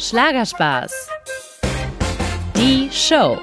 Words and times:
Schlagerspaß. 0.00 1.08
Die 2.56 2.88
Show. 2.90 3.38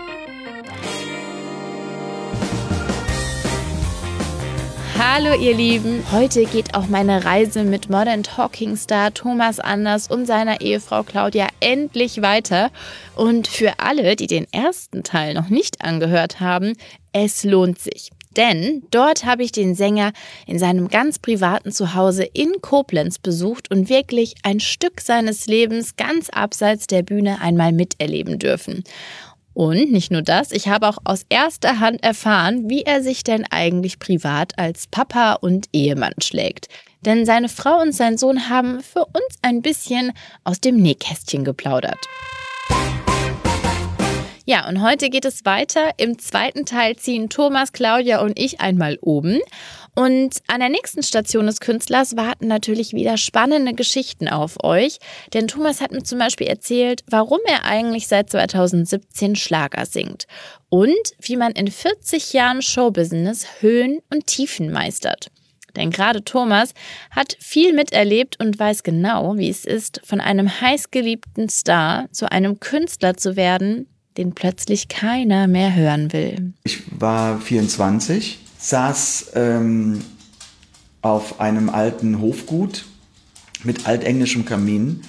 Hallo 4.98 5.40
ihr 5.40 5.56
Lieben, 5.56 6.04
heute 6.12 6.46
geht 6.46 6.74
auch 6.74 6.88
meine 6.88 7.24
Reise 7.24 7.64
mit 7.64 7.92
Modern 7.92 8.24
Talking 8.24 8.76
Star 8.76 9.14
Thomas 9.14 9.60
Anders 9.60 10.08
und 10.10 10.26
seiner 10.26 10.60
Ehefrau 10.62 11.04
Claudia 11.04 11.48
endlich 11.60 12.24
weiter. 12.24 12.72
Und 13.16 13.48
für 13.48 13.74
alle, 13.78 14.16
die 14.16 14.26
den 14.26 14.52
ersten 14.52 15.04
Teil 15.04 15.36
noch 15.36 15.50
nicht 15.50 15.84
angehört 15.84 16.40
haben, 16.40 16.74
es 17.14 17.44
lohnt 17.44 17.78
sich. 17.78 18.10
Denn 18.38 18.84
dort 18.92 19.26
habe 19.26 19.44
ich 19.44 19.52
den 19.52 19.74
Sänger 19.74 20.14
in 20.46 20.60
seinem 20.60 20.88
ganz 20.88 21.18
privaten 21.18 21.72
Zuhause 21.72 22.24
in 22.24 22.62
Koblenz 22.62 23.18
besucht 23.18 23.72
und 23.72 23.90
wirklich 23.90 24.36
ein 24.44 24.60
Stück 24.60 25.02
seines 25.02 25.48
Lebens 25.48 25.96
ganz 25.96 26.30
abseits 26.30 26.86
der 26.86 27.02
Bühne 27.02 27.42
einmal 27.42 27.72
miterleben 27.72 28.38
dürfen. 28.38 28.84
Und 29.56 29.92
nicht 29.92 30.12
nur 30.12 30.22
das, 30.22 30.52
ich 30.52 30.68
habe 30.68 30.88
auch 30.88 31.00
aus 31.04 31.26
erster 31.30 31.80
Hand 31.80 32.04
erfahren, 32.04 32.70
wie 32.70 32.84
er 32.84 33.02
sich 33.02 33.24
denn 33.24 33.44
eigentlich 33.50 33.98
privat 33.98 34.60
als 34.60 34.86
Papa 34.86 35.34
und 35.34 35.68
Ehemann 35.74 36.14
schlägt. 36.22 36.68
Denn 37.02 37.26
seine 37.26 37.50
Frau 37.50 37.82
und 37.82 37.92
sein 37.92 38.20
Sohn 38.20 38.50
haben 38.50 38.82
für 38.82 39.06
uns 39.06 39.38
ein 39.42 39.64
bisschen 39.64 40.12
aus 40.44 40.62
dem 40.62 40.78
Nähkästchen 40.78 41.44
geplaudert. 41.44 42.08
Ja, 44.50 44.66
und 44.66 44.82
heute 44.82 45.10
geht 45.10 45.26
es 45.26 45.44
weiter. 45.44 45.90
Im 45.98 46.20
zweiten 46.20 46.66
Teil 46.66 46.96
ziehen 46.96 47.28
Thomas, 47.28 47.74
Claudia 47.74 48.22
und 48.22 48.40
ich 48.40 48.62
einmal 48.62 48.98
oben. 49.02 49.42
Und 49.94 50.38
an 50.48 50.62
der 50.62 50.70
nächsten 50.70 51.04
Station 51.04 51.48
des 51.48 51.60
Künstlers 51.60 52.16
warten 52.16 52.48
natürlich 52.48 52.94
wieder 52.94 53.18
spannende 53.18 53.74
Geschichten 53.74 54.30
auf 54.30 54.64
euch. 54.64 55.00
Denn 55.34 55.50
Thomas 55.50 55.82
hat 55.82 55.92
mir 55.92 56.04
zum 56.04 56.20
Beispiel 56.20 56.48
erzählt, 56.48 57.04
warum 57.10 57.40
er 57.46 57.66
eigentlich 57.66 58.08
seit 58.08 58.30
2017 58.30 59.36
Schlager 59.36 59.86
singt. 59.86 60.28
Und 60.70 60.96
wie 61.20 61.36
man 61.36 61.52
in 61.52 61.70
40 61.70 62.32
Jahren 62.32 62.62
Showbusiness 62.62 63.46
Höhen 63.60 64.00
und 64.10 64.28
Tiefen 64.28 64.72
meistert. 64.72 65.28
Denn 65.76 65.92
gerade 65.92 66.24
Thomas 66.24 66.74
hat 67.12 67.36
viel 67.42 67.74
miterlebt 67.74 68.40
und 68.40 68.58
weiß 68.58 68.84
genau, 68.84 69.36
wie 69.36 69.50
es 69.50 69.66
ist, 69.66 70.00
von 70.06 70.22
einem 70.22 70.62
heißgeliebten 70.62 71.50
Star 71.50 72.08
zu 72.14 72.32
einem 72.32 72.62
Künstler 72.62 73.18
zu 73.18 73.36
werden, 73.36 73.88
den 74.18 74.34
plötzlich 74.34 74.88
keiner 74.88 75.48
mehr 75.48 75.76
hören 75.76 76.12
will. 76.14 76.54
Ich 76.64 76.82
war 77.00 77.40
24, 77.40 78.40
saß 78.58 79.32
ähm, 79.36 80.02
auf 81.02 81.40
einem 81.40 81.70
alten 81.70 82.22
Hofgut 82.22 82.86
mit 83.64 83.88
altenglischem 83.88 84.46
Kamin 84.46 85.02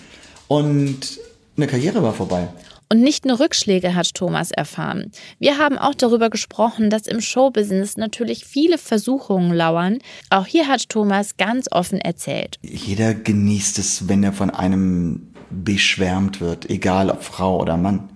und 0.47 1.19
eine 1.57 1.67
Karriere 1.67 2.03
war 2.03 2.15
vorbei. 2.15 2.49
Und 2.91 3.03
nicht 3.03 3.27
nur 3.27 3.39
Rückschläge 3.39 3.95
hat 3.95 4.15
Thomas 4.15 4.51
erfahren. 4.51 5.13
Wir 5.39 5.59
haben 5.59 5.77
auch 5.77 5.95
darüber 5.95 6.31
gesprochen, 6.31 6.89
dass 6.89 7.07
im 7.07 7.21
Showbusiness 7.21 7.99
natürlich 7.99 8.47
viele 8.47 8.79
Versuchungen 8.79 9.53
lauern. 9.53 9.99
Auch 10.31 10.47
hier 10.47 10.69
hat 10.69 10.89
Thomas 10.89 11.37
ganz 11.37 11.67
offen 11.71 12.01
erzählt. 12.01 12.57
Jeder 12.63 13.13
genießt 13.13 13.79
es, 13.79 14.09
wenn 14.09 14.25
er 14.25 14.33
von 14.33 14.49
einem 14.49 15.35
beschwärmt 15.51 16.41
wird, 16.41 16.71
egal 16.71 17.11
ob 17.11 17.23
Frau 17.23 17.61
oder 17.61 17.77
Mann. 17.77 18.09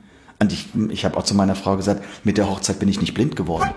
Und 0.43 0.53
ich, 0.53 0.67
ich 0.91 1.05
habe 1.05 1.17
auch 1.17 1.23
zu 1.23 1.37
meiner 1.37 1.55
Frau 1.55 1.77
gesagt, 1.77 2.05
mit 2.25 2.37
der 2.37 2.51
Hochzeit 2.51 2.81
bin 2.81 2.89
ich 2.89 3.01
nicht 3.01 3.15
blind 3.15 3.37
geworden. 3.37 3.71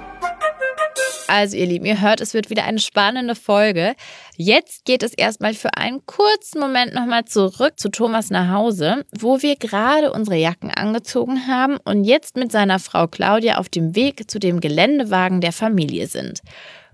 Also 1.28 1.58
ihr 1.58 1.68
Lieben, 1.68 1.86
ihr 1.86 2.02
hört, 2.02 2.22
es 2.22 2.34
wird 2.34 2.50
wieder 2.50 2.64
eine 2.64 2.80
spannende 2.80 3.36
Folge. 3.36 3.94
Jetzt 4.36 4.84
geht 4.84 5.04
es 5.04 5.14
erstmal 5.14 5.54
für 5.54 5.78
einen 5.78 6.04
kurzen 6.08 6.60
Moment 6.60 6.96
nochmal 6.96 7.26
zurück 7.26 7.74
zu 7.78 7.90
Thomas 7.90 8.32
nach 8.32 8.52
Hause, 8.52 9.06
wo 9.16 9.44
wir 9.44 9.58
gerade 9.58 10.12
unsere 10.12 10.38
Jacken 10.38 10.72
angezogen 10.72 11.46
haben 11.48 11.78
und 11.86 12.04
jetzt 12.04 12.36
mit 12.36 12.52
seiner 12.52 12.80
Frau 12.80 13.06
Claudia 13.06 13.58
auf 13.58 13.70
dem 13.70 13.96
Weg 13.96 14.30
zu 14.30 14.40
dem 14.40 14.60
Geländewagen 14.60 15.42
der 15.42 15.52
Familie 15.52 16.08
sind. 16.08 16.42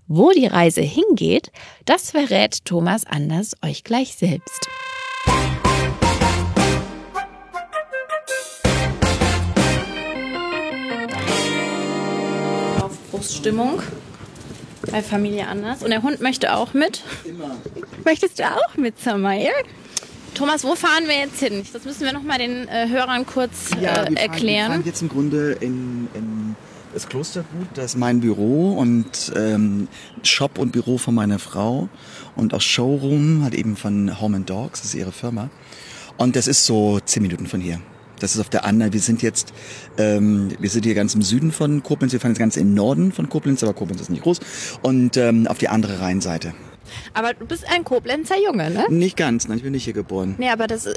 Wo 0.08 0.32
die 0.32 0.48
Reise 0.48 0.82
hingeht, 0.82 1.50
das 1.86 2.12
verrät 2.12 2.66
Thomas 2.66 3.06
Anders 3.06 3.56
euch 3.64 3.86
gleich 3.86 4.16
selbst. 4.16 4.68
Aufbruchsstimmung 13.41 13.81
bei 14.91 15.02
Familie 15.02 15.47
Anders. 15.47 15.84
Und 15.84 15.90
der 15.90 16.03
Hund 16.03 16.22
möchte 16.22 16.56
auch 16.56 16.74
mit. 16.74 17.03
Immer. 17.24 17.56
Möchtest 18.06 18.40
du 18.40 18.44
auch 18.44 18.78
mit, 18.78 19.00
Samael? 19.00 19.52
Thomas, 20.34 20.63
wo 20.63 20.75
fahren 20.75 21.07
wir 21.07 21.18
jetzt 21.18 21.40
hin? 21.40 21.63
Das 21.74 21.85
müssen 21.85 22.02
wir 22.02 22.13
noch 22.13 22.24
mal 22.24 22.38
den 22.38 22.68
äh, 22.68 22.88
Hörern 22.88 23.25
kurz 23.25 23.72
äh, 23.72 23.84
ja, 23.84 24.09
wir 24.09 24.18
erklären. 24.18 24.28
Fahren, 24.28 24.40
wir 24.40 24.68
fahren 24.68 24.84
jetzt 24.85 25.02
im 25.02 25.09
Grunde 25.09 25.52
in, 25.59 26.07
in 26.13 26.56
das 26.94 27.07
Klostergut. 27.09 27.68
Das 27.74 27.85
ist 27.85 27.97
mein 27.97 28.22
Büro 28.22 28.74
und 28.74 29.34
ähm, 29.35 29.88
Shop 30.23 30.58
und 30.58 30.72
Büro 30.72 30.97
von 30.97 31.16
meiner 31.16 31.40
Frau 31.40 31.90
und 32.35 32.53
auch 32.53 32.62
Showroom, 32.62 33.44
halt 33.44 33.56
eben 33.56 33.75
von 33.75 34.22
Home 34.22 34.38
and 34.38 34.50
Dogs, 34.50 34.81
das 34.81 34.90
ist 34.90 34.96
ihre 34.96 35.12
Firma. 35.12 35.50
Und 36.18 36.35
das 36.35 36.47
ist 36.47 36.66
so 36.66 37.00
zehn 37.00 37.23
Minuten 37.23 37.47
von 37.47 37.59
hier. 37.59 37.81
Das 38.22 38.36
ist 38.36 38.40
auf 38.40 38.50
der 38.50 38.66
anderen. 38.66 38.94
Wir 38.94 39.00
sind 39.00 39.22
jetzt, 39.24 39.52
ähm, 39.98 40.50
wir 40.59 40.70
sind 40.70 40.86
hier 40.86 40.94
ganz 40.94 41.16
im 41.16 41.24
Süden 41.24 41.52
von 41.52 41.82
Koblenz. 41.82 42.14
Wir 42.14 42.20
fahren 42.20 42.32
jetzt 42.32 42.40
ganz 42.40 42.56
im 42.56 42.74
Norden 42.74 43.12
von 43.12 43.28
Koblenz, 43.30 43.64
aber 43.64 43.74
Koblenz 43.74 44.00
ist 44.00 44.09
nicht 44.09 44.24
groß. 44.24 44.40
Und 44.84 45.18
ähm, 45.18 45.48
auf 45.48 45.58
die 45.58 45.68
andere 45.68 46.00
Rheinseite. 46.00 46.54
Aber 47.14 47.34
du 47.34 47.46
bist 47.46 47.66
ein 47.68 47.84
Koblenzer 47.84 48.36
Junge, 48.44 48.70
ne? 48.70 48.86
Nicht 48.90 49.18
ganz, 49.18 49.48
nein, 49.48 49.58
ich 49.58 49.64
bin 49.64 49.72
nicht 49.72 49.86
hier 49.86 49.94
geboren. 49.94 50.36
Nee, 50.38 50.50
aber 50.50 50.68
das, 50.68 50.84
das 50.84 50.94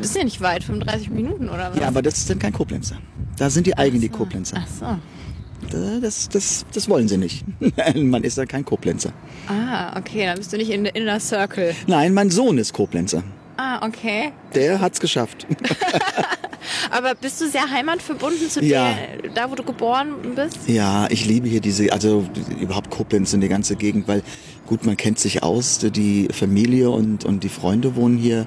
ist 0.00 0.16
ja 0.16 0.24
nicht 0.24 0.40
weit, 0.40 0.64
35 0.64 1.10
Minuten 1.10 1.48
oder 1.48 1.70
was? 1.70 1.78
Ja, 1.78 1.88
aber 1.88 2.02
das 2.02 2.18
ist 2.18 2.30
dann 2.30 2.38
kein 2.38 2.52
Koblenzer. 2.52 2.96
Da 3.38 3.48
sind 3.48 3.66
die 3.66 3.76
eigenen 3.76 4.02
so. 4.02 4.08
die 4.08 4.12
Koblenzer. 4.12 4.56
Ach 4.60 4.68
so. 4.68 6.00
Das, 6.00 6.28
das, 6.28 6.66
das 6.72 6.88
wollen 6.88 7.08
sie 7.08 7.16
nicht. 7.16 7.44
Man 7.96 8.22
ist 8.22 8.36
ja 8.36 8.44
kein 8.44 8.64
Koblenzer. 8.64 9.12
Ah, 9.48 9.98
okay, 9.98 10.26
dann 10.26 10.36
bist 10.36 10.52
du 10.52 10.58
nicht 10.58 10.70
in 10.70 10.84
der 10.84 10.94
Inner 10.94 11.20
Circle. 11.20 11.74
Nein, 11.86 12.12
mein 12.12 12.30
Sohn 12.30 12.58
ist 12.58 12.72
Koblenzer. 12.72 13.22
Ah, 13.56 13.84
okay. 13.86 14.32
Der 14.54 14.80
hat's 14.80 15.00
geschafft. 15.00 15.46
Aber 16.90 17.14
bist 17.14 17.40
du 17.40 17.48
sehr 17.48 17.70
heimatverbunden 17.70 18.50
zu 18.50 18.62
ja. 18.64 18.94
der, 19.22 19.30
da 19.30 19.50
wo 19.50 19.54
du 19.54 19.62
geboren 19.62 20.34
bist? 20.34 20.58
Ja, 20.66 21.06
ich 21.10 21.24
liebe 21.24 21.48
hier 21.48 21.60
diese, 21.60 21.92
also 21.92 22.26
überhaupt 22.60 22.90
Koblenz 22.90 23.32
und 23.34 23.40
die 23.40 23.48
ganze 23.48 23.76
Gegend, 23.76 24.08
weil 24.08 24.22
gut, 24.66 24.84
man 24.84 24.96
kennt 24.96 25.18
sich 25.18 25.42
aus, 25.42 25.78
die 25.78 26.28
Familie 26.32 26.90
und, 26.90 27.24
und 27.24 27.44
die 27.44 27.48
Freunde 27.48 27.96
wohnen 27.96 28.18
hier. 28.18 28.46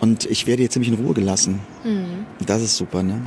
Und 0.00 0.26
ich 0.26 0.46
werde 0.46 0.62
hier 0.62 0.70
ziemlich 0.70 0.92
in 0.92 1.02
Ruhe 1.02 1.14
gelassen. 1.14 1.60
Mhm. 1.84 2.26
Das 2.44 2.62
ist 2.62 2.76
super, 2.76 3.02
ne? 3.02 3.22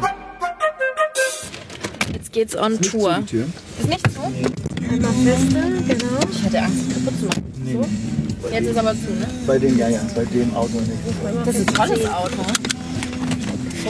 Jetzt 2.13 2.31
geht's 2.31 2.55
on 2.55 2.73
ist 2.73 2.91
Tour. 2.91 3.23
Zu, 3.25 3.37
Ist 3.37 3.89
nicht 3.89 4.11
zu? 4.11 4.19
Nee. 4.29 4.87
Einmal 4.89 5.11
feste, 5.13 5.61
genau. 5.87 6.19
Ich 6.31 6.43
hatte 6.43 6.61
Angst, 6.61 6.93
kaputt 6.93 7.19
zu 7.19 7.25
machen. 7.25 7.53
Nee. 7.63 7.73
So? 7.73 8.49
Jetzt 8.51 8.67
ist 8.67 8.77
aber 8.77 8.91
zu, 8.91 9.11
ne? 9.13 9.27
Bei 9.45 9.57
dem, 9.57 9.77
ja, 9.77 9.89
ja, 9.89 10.01
bei 10.15 10.25
dem 10.25 10.55
Auto 10.55 10.79
nicht. 10.79 11.45
Das 11.45 11.55
ist 11.55 11.67
ein 11.69 11.73
tolles 11.73 12.05
Auto. 12.05 12.43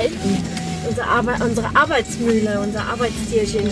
Mir. 0.03 0.37
Unsere, 0.87 1.07
Arbe 1.07 1.35
unsere 1.43 1.67
Arbeitsmühle, 1.75 2.59
unser 2.59 2.85
Arbeitstierchen. 2.85 3.69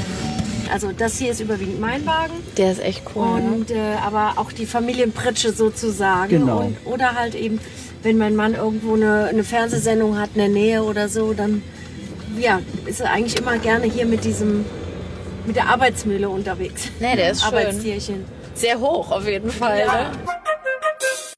Also 0.72 0.92
das 0.98 1.18
hier 1.18 1.32
ist 1.32 1.40
überwiegend 1.40 1.80
mein 1.80 2.06
Wagen. 2.06 2.34
Der 2.58 2.72
ist 2.72 2.82
echt 2.82 3.04
cool. 3.16 3.40
Ne? 3.40 3.52
Und, 3.52 3.72
äh, 3.72 3.96
aber 4.04 4.34
auch 4.38 4.52
die 4.52 4.66
Familienpritsche 4.66 5.54
sozusagen. 5.54 6.30
Genau. 6.30 6.62
Und, 6.62 6.78
oder 6.86 7.14
halt 7.14 7.36
eben, 7.36 7.60
wenn 8.04 8.18
mein 8.18 8.36
Mann 8.36 8.56
irgendwo 8.56 8.96
eine, 8.96 9.26
eine 9.26 9.44
Fernsehsendung 9.44 10.18
hat 10.18 10.32
in 10.34 10.40
der 10.40 10.50
Nähe 10.50 10.84
oder 10.84 11.08
so, 11.08 11.34
dann 11.34 11.62
ja, 12.40 12.62
ist 12.86 13.00
er 13.02 13.12
eigentlich 13.12 13.38
immer 13.38 13.58
gerne 13.58 13.86
hier 13.86 14.06
mit 14.06 14.24
diesem 14.26 14.66
mit 15.46 15.56
der 15.56 15.68
Arbeitsmühle 15.68 16.28
unterwegs. 16.28 16.90
Nee, 17.00 17.16
der 17.16 17.32
ist 17.32 17.42
schön. 17.42 17.50
Arbeitstierchen. 17.50 18.26
Sehr 18.56 18.80
hoch 18.80 19.12
auf 19.12 19.28
jeden 19.28 19.52
Fall. 19.52 19.80
Ja. 19.80 20.10
Ne? 20.10 20.12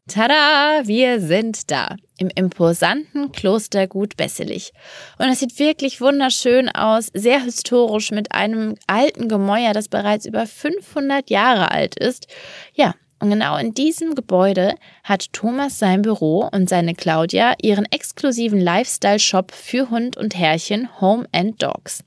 Tada, 0.08 0.88
wir 0.88 1.20
sind 1.20 1.70
da 1.70 1.98
im 2.18 2.30
imposanten 2.34 3.34
Klostergut 3.34 4.16
Besselich. 4.16 4.72
Und 5.18 5.28
es 5.28 5.40
sieht 5.40 5.60
wirklich 5.60 6.00
wunderschön 6.00 6.70
aus, 6.70 7.10
sehr 7.14 7.44
historisch 7.44 8.12
mit 8.12 8.32
einem 8.32 8.76
alten 8.88 9.28
Gemäuer, 9.28 9.74
das 9.74 9.90
bereits 9.90 10.26
über 10.26 10.48
500 10.48 11.30
Jahre 11.30 11.72
alt 11.72 12.00
ist. 12.00 12.28
Ja, 12.74 12.96
und 13.20 13.32
genau 13.32 13.58
in 13.58 13.74
diesem 13.74 14.14
Gebäude 14.14 14.76
hat 15.04 15.34
Thomas 15.34 15.80
sein 15.80 16.04
Büro 16.04 16.48
und 16.52 16.70
seine 16.70 16.94
Claudia 16.94 17.56
ihren 17.62 17.86
exklusiven 17.86 18.62
Lifestyle-Shop 18.62 19.52
für 19.52 19.90
Hund 19.90 20.18
und 20.18 20.38
Herrchen 20.38 20.90
Home 21.02 21.26
and 21.32 21.62
Dogs. 21.62 22.02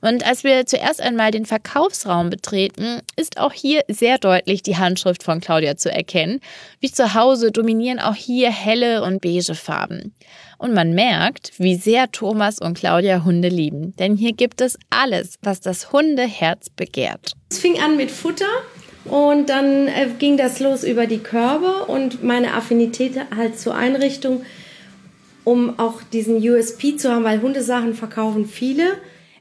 Und 0.00 0.24
als 0.24 0.44
wir 0.44 0.64
zuerst 0.66 1.00
einmal 1.00 1.32
den 1.32 1.46
Verkaufsraum 1.46 2.30
betreten, 2.30 3.00
ist 3.16 3.40
auch 3.40 3.52
hier 3.52 3.82
sehr 3.88 4.18
deutlich 4.18 4.62
die 4.62 4.76
Handschrift 4.76 5.24
von 5.24 5.40
Claudia 5.40 5.76
zu 5.76 5.90
erkennen. 5.90 6.38
Wie 6.78 6.92
zu 6.92 7.14
Hause 7.14 7.50
dominieren 7.50 7.98
auch 7.98 8.14
hier 8.14 8.50
helle 8.50 9.02
und 9.02 9.20
beige 9.20 9.56
Farben. 9.56 10.14
Und 10.58 10.74
man 10.74 10.92
merkt, 10.92 11.52
wie 11.58 11.74
sehr 11.74 12.12
Thomas 12.12 12.60
und 12.60 12.78
Claudia 12.78 13.24
Hunde 13.24 13.48
lieben. 13.48 13.96
Denn 13.96 14.14
hier 14.16 14.32
gibt 14.32 14.60
es 14.60 14.78
alles, 14.90 15.38
was 15.42 15.60
das 15.60 15.90
Hundeherz 15.90 16.70
begehrt. 16.70 17.32
Es 17.50 17.58
fing 17.58 17.80
an 17.80 17.96
mit 17.96 18.12
Futter. 18.12 18.46
Und 19.04 19.48
dann 19.48 19.88
äh, 19.88 20.08
ging 20.18 20.36
das 20.36 20.60
los 20.60 20.84
über 20.84 21.06
die 21.06 21.18
Körbe 21.18 21.84
und 21.86 22.22
meine 22.22 22.54
Affinität 22.54 23.14
halt 23.36 23.58
zur 23.58 23.74
Einrichtung 23.74 24.42
um 25.44 25.78
auch 25.78 26.02
diesen 26.02 26.36
USP 26.36 26.96
zu 26.96 27.10
haben, 27.10 27.24
weil 27.24 27.42
Hundesachen 27.42 27.94
verkaufen 27.94 28.46
viele. 28.46 28.84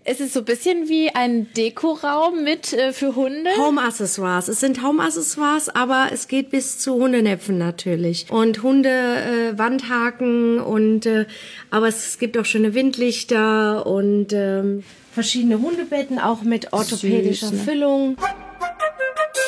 Es 0.03 0.19
ist 0.19 0.33
so 0.33 0.39
ein 0.39 0.45
bisschen 0.45 0.89
wie 0.89 1.09
ein 1.13 1.53
Dekoraum 1.53 2.43
mit 2.43 2.73
äh, 2.73 2.91
für 2.91 3.15
Hunde. 3.15 3.51
Home-Accessoires. 3.55 4.47
Es 4.47 4.59
sind 4.59 4.81
Home-Accessoires, 4.81 5.69
aber 5.69 6.09
es 6.11 6.27
geht 6.27 6.49
bis 6.49 6.79
zu 6.79 6.95
Hundenäpfen 6.95 7.59
natürlich. 7.59 8.25
Und 8.31 8.63
Hunde, 8.63 8.89
äh, 8.89 9.59
Wandhaken 9.59 10.59
und 10.59 11.05
äh, 11.05 11.27
aber 11.69 11.87
es 11.87 12.17
gibt 12.17 12.35
auch 12.39 12.45
schöne 12.45 12.73
Windlichter 12.73 13.85
und 13.85 14.33
ähm, 14.33 14.83
verschiedene 15.13 15.61
Hundebetten, 15.61 16.17
auch 16.17 16.41
mit 16.41 16.73
orthopädischer 16.73 17.49
Süß, 17.49 17.57
ne? 17.59 17.63
Füllung. 17.63 18.17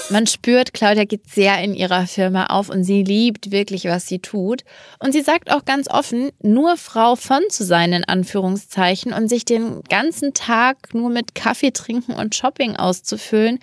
Man 0.10 0.28
spürt, 0.28 0.74
Claudia 0.74 1.06
geht 1.06 1.30
sehr 1.30 1.64
in 1.64 1.74
ihrer 1.74 2.06
Firma 2.08 2.48
auf 2.48 2.70
und 2.70 2.84
sie 2.84 3.04
liebt 3.04 3.52
wirklich, 3.52 3.86
was 3.86 4.06
sie 4.06 4.20
tut. 4.20 4.64
Und 5.00 5.14
sie 5.14 5.22
sagt 5.22 5.50
auch 5.52 5.66
ganz 5.66 5.90
offen, 5.90 6.32
nur 6.42 6.78
Frau 6.78 7.16
von 7.16 7.42
zu 7.50 7.64
sein, 7.64 7.94
in 7.94 8.04
Anführungszeichen, 8.04 9.14
und 9.14 9.30
sich 9.30 9.46
den 9.46 9.82
ganzen 9.90 10.34
Tag 10.34 10.94
nur 10.94 11.10
mit 11.10 11.36
Kaffee 11.36 11.72
trinken 11.72 12.14
und 12.14 12.36
Shopping 12.36 12.76
auszufüllen, 12.76 13.60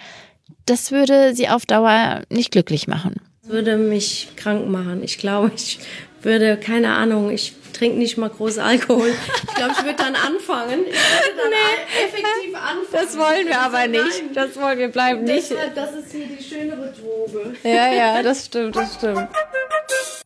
das 0.67 0.91
würde 0.91 1.35
sie 1.35 1.49
auf 1.49 1.67
Dauer 1.67 2.23
nicht 2.31 2.51
glücklich 2.53 2.89
machen. 2.89 3.17
Das 3.43 3.53
würde 3.53 3.77
mich 3.77 4.29
krank 4.37 4.69
machen. 4.69 5.03
Ich 5.03 5.19
glaube, 5.19 5.53
ich 5.55 5.79
würde, 6.23 6.57
keine 6.57 6.95
Ahnung, 6.95 7.31
ich 7.31 7.53
trinke 7.81 7.99
nicht 7.99 8.19
mal 8.19 8.29
groß 8.29 8.59
Alkohol. 8.59 9.09
Ich 9.49 9.55
glaube, 9.55 9.73
ich 9.73 9.85
würde 9.85 9.97
dann 9.97 10.15
anfangen. 10.15 10.81
Ich 10.87 10.93
würde 10.93 11.37
dann 11.37 11.50
Nee. 11.50 12.05
effektiv 12.05 12.55
anfangen. 12.55 12.87
Das 12.93 13.19
wollen 13.19 13.47
wir 13.47 13.59
aber 13.61 13.79
Nein. 13.79 13.91
nicht. 13.93 14.23
Das 14.35 14.55
wollen 14.56 14.79
wir 14.79 14.88
bleiben 14.88 15.25
nicht. 15.25 15.50
Deshalb, 15.50 15.75
das 15.75 15.93
ist 15.94 16.12
hier 16.12 16.27
die 16.27 16.43
schönere 16.44 16.93
Droge. 16.93 17.55
Ja, 17.65 17.91
ja, 17.93 18.23
das 18.23 18.47
stimmt, 18.47 18.77
das 18.77 18.94
stimmt. 18.97 19.29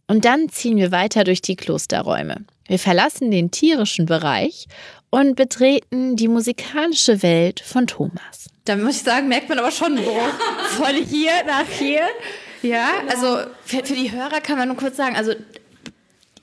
Und 0.08 0.24
dann 0.24 0.48
ziehen 0.48 0.76
wir 0.78 0.90
weiter 0.90 1.22
durch 1.24 1.42
die 1.42 1.54
Klosterräume. 1.56 2.44
Wir 2.66 2.78
verlassen 2.80 3.30
den 3.30 3.50
tierischen 3.52 4.06
Bereich 4.06 4.66
und 5.10 5.36
betreten 5.36 6.16
die 6.16 6.28
musikalische 6.28 7.22
Welt 7.22 7.60
von 7.60 7.86
Thomas. 7.86 8.48
Da 8.64 8.74
muss 8.76 8.96
ich 8.96 9.02
sagen, 9.02 9.28
merkt 9.28 9.48
man 9.48 9.58
aber 9.60 9.70
schon 9.70 9.94
Bruch. 9.94 10.28
Von 10.76 10.94
hier 11.08 11.30
nach 11.46 11.68
hier. 11.78 12.02
Ja, 12.62 12.88
also 13.08 13.48
für, 13.64 13.84
für 13.84 13.94
die 13.94 14.10
Hörer 14.10 14.40
kann 14.40 14.58
man 14.58 14.68
nur 14.68 14.76
kurz 14.76 14.96
sagen, 14.96 15.14
also 15.16 15.34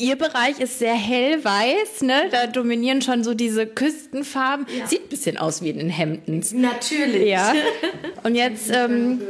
Ihr 0.02 0.16
Bereich 0.16 0.60
ist 0.60 0.80
sehr 0.80 0.96
hell-weiß, 0.96 2.02
ne? 2.02 2.24
Da 2.32 2.48
dominieren 2.48 3.04
schon 3.04 3.24
so 3.24 3.36
diese 3.36 3.68
Küstenfarben. 3.68 4.66
Sieht 4.88 5.04
ein 5.04 5.10
bisschen 5.10 5.38
aus 5.38 5.62
wie 5.62 5.70
in 5.70 5.78
den 5.78 5.90
Hemdens. 5.92 6.54
Natürlich. 6.54 7.28
Ja. 7.30 7.54
Und 8.24 8.34
jetzt 8.34 8.72
ähm, 8.72 9.22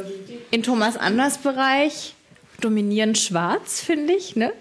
in 0.49 0.63
Thomas 0.63 0.95
Anders 0.95 1.39
Bereich 1.39 2.15
dominieren 2.61 3.15
schwarz, 3.15 3.81
finde 3.81 4.13
ich, 4.13 4.37
ne? 4.37 4.53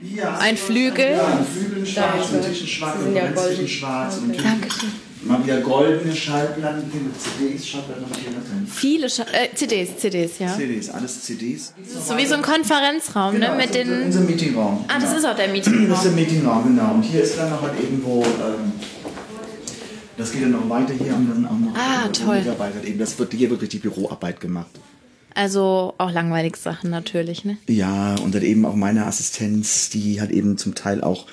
Ja, 0.00 0.38
Ein 0.38 0.56
Flügel. 0.56 1.12
Ja, 1.12 1.26
ein 1.26 1.44
Flügel 1.46 1.86
schwarz, 1.86 2.32
ein 2.32 2.42
Tisch 2.42 2.78
schwarz, 2.78 2.96
ja 3.14 3.24
ein. 3.24 3.56
Tisch 3.56 3.78
schwarz 3.78 4.16
und 4.16 4.34
Dankeschön. 4.42 5.11
Mal 5.24 5.42
wieder 5.44 5.60
goldene 5.60 6.14
Schallplatten 6.14 6.84
hier 6.90 7.00
mit 7.00 7.12
CDs, 7.20 7.66
Schallplatten 7.68 8.04
drin. 8.04 8.66
Viele 8.66 9.08
Scha 9.08 9.24
äh, 9.24 9.54
CDs, 9.54 9.96
CDs, 9.98 10.38
ja. 10.38 10.56
CDs, 10.56 10.90
alles 10.90 11.22
CDs. 11.22 11.74
So 12.06 12.16
wie 12.16 12.26
so 12.26 12.34
ein 12.34 12.42
Konferenzraum, 12.42 13.38
ne? 13.38 13.50
Mit 13.56 13.68
also 13.68 13.72
den. 13.90 14.02
Unser 14.04 14.20
Meetingraum. 14.20 14.84
Ah, 14.88 14.94
das 15.00 15.04
genau. 15.14 15.18
ist 15.18 15.24
auch 15.26 15.36
der 15.36 15.48
Das 15.54 15.66
ist 15.66 15.66
Meetingraum. 15.68 16.02
der 16.04 16.12
Meetingraum, 16.12 16.64
genau. 16.64 16.94
Und 16.94 17.02
hier 17.02 17.22
ist 17.22 17.38
dann 17.38 17.50
noch 17.50 17.62
halt 17.62 17.74
irgendwo, 17.80 18.22
ähm, 18.22 18.72
das 20.16 20.32
geht 20.32 20.42
dann 20.42 20.52
noch 20.52 20.68
weiter 20.68 20.92
hier 20.94 21.14
und 21.14 21.28
dann 21.30 21.46
auch 21.46 21.58
noch 21.58 21.74
Ah, 21.76 22.08
toll. 22.08 22.38
Mitarbeiter. 22.38 22.84
Eben, 22.84 22.98
das 22.98 23.18
wird 23.18 23.32
hier 23.32 23.50
wirklich 23.50 23.70
die 23.70 23.78
Büroarbeit 23.78 24.40
gemacht. 24.40 24.70
Also 25.34 25.94
auch 25.96 26.10
langweilige 26.12 26.58
Sachen 26.58 26.90
natürlich, 26.90 27.44
ne? 27.44 27.56
Ja, 27.66 28.16
und 28.16 28.34
dann 28.34 28.42
eben 28.42 28.66
auch 28.66 28.74
meine 28.74 29.06
Assistenz, 29.06 29.88
die 29.88 30.20
halt 30.20 30.30
eben 30.30 30.58
zum 30.58 30.74
Teil 30.74 31.02
auch 31.02 31.26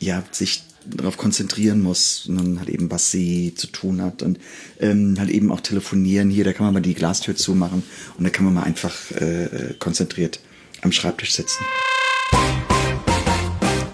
ja 0.00 0.22
sich 0.32 0.62
darauf 0.84 1.16
konzentrieren 1.16 1.80
muss 1.82 2.26
und 2.26 2.58
halt 2.58 2.68
eben, 2.68 2.90
was 2.90 3.10
sie 3.10 3.54
zu 3.54 3.66
tun 3.66 4.00
hat 4.02 4.22
und 4.22 4.38
ähm, 4.80 5.16
halt 5.18 5.30
eben 5.30 5.52
auch 5.52 5.60
telefonieren. 5.60 6.30
Hier, 6.30 6.44
da 6.44 6.52
kann 6.52 6.66
man 6.66 6.74
mal 6.74 6.80
die 6.80 6.94
Glastür 6.94 7.36
zumachen 7.36 7.82
und 8.16 8.24
da 8.24 8.30
kann 8.30 8.44
man 8.44 8.54
mal 8.54 8.62
einfach 8.62 9.10
äh, 9.12 9.74
konzentriert 9.78 10.40
am 10.82 10.92
Schreibtisch 10.92 11.34
sitzen. 11.34 11.64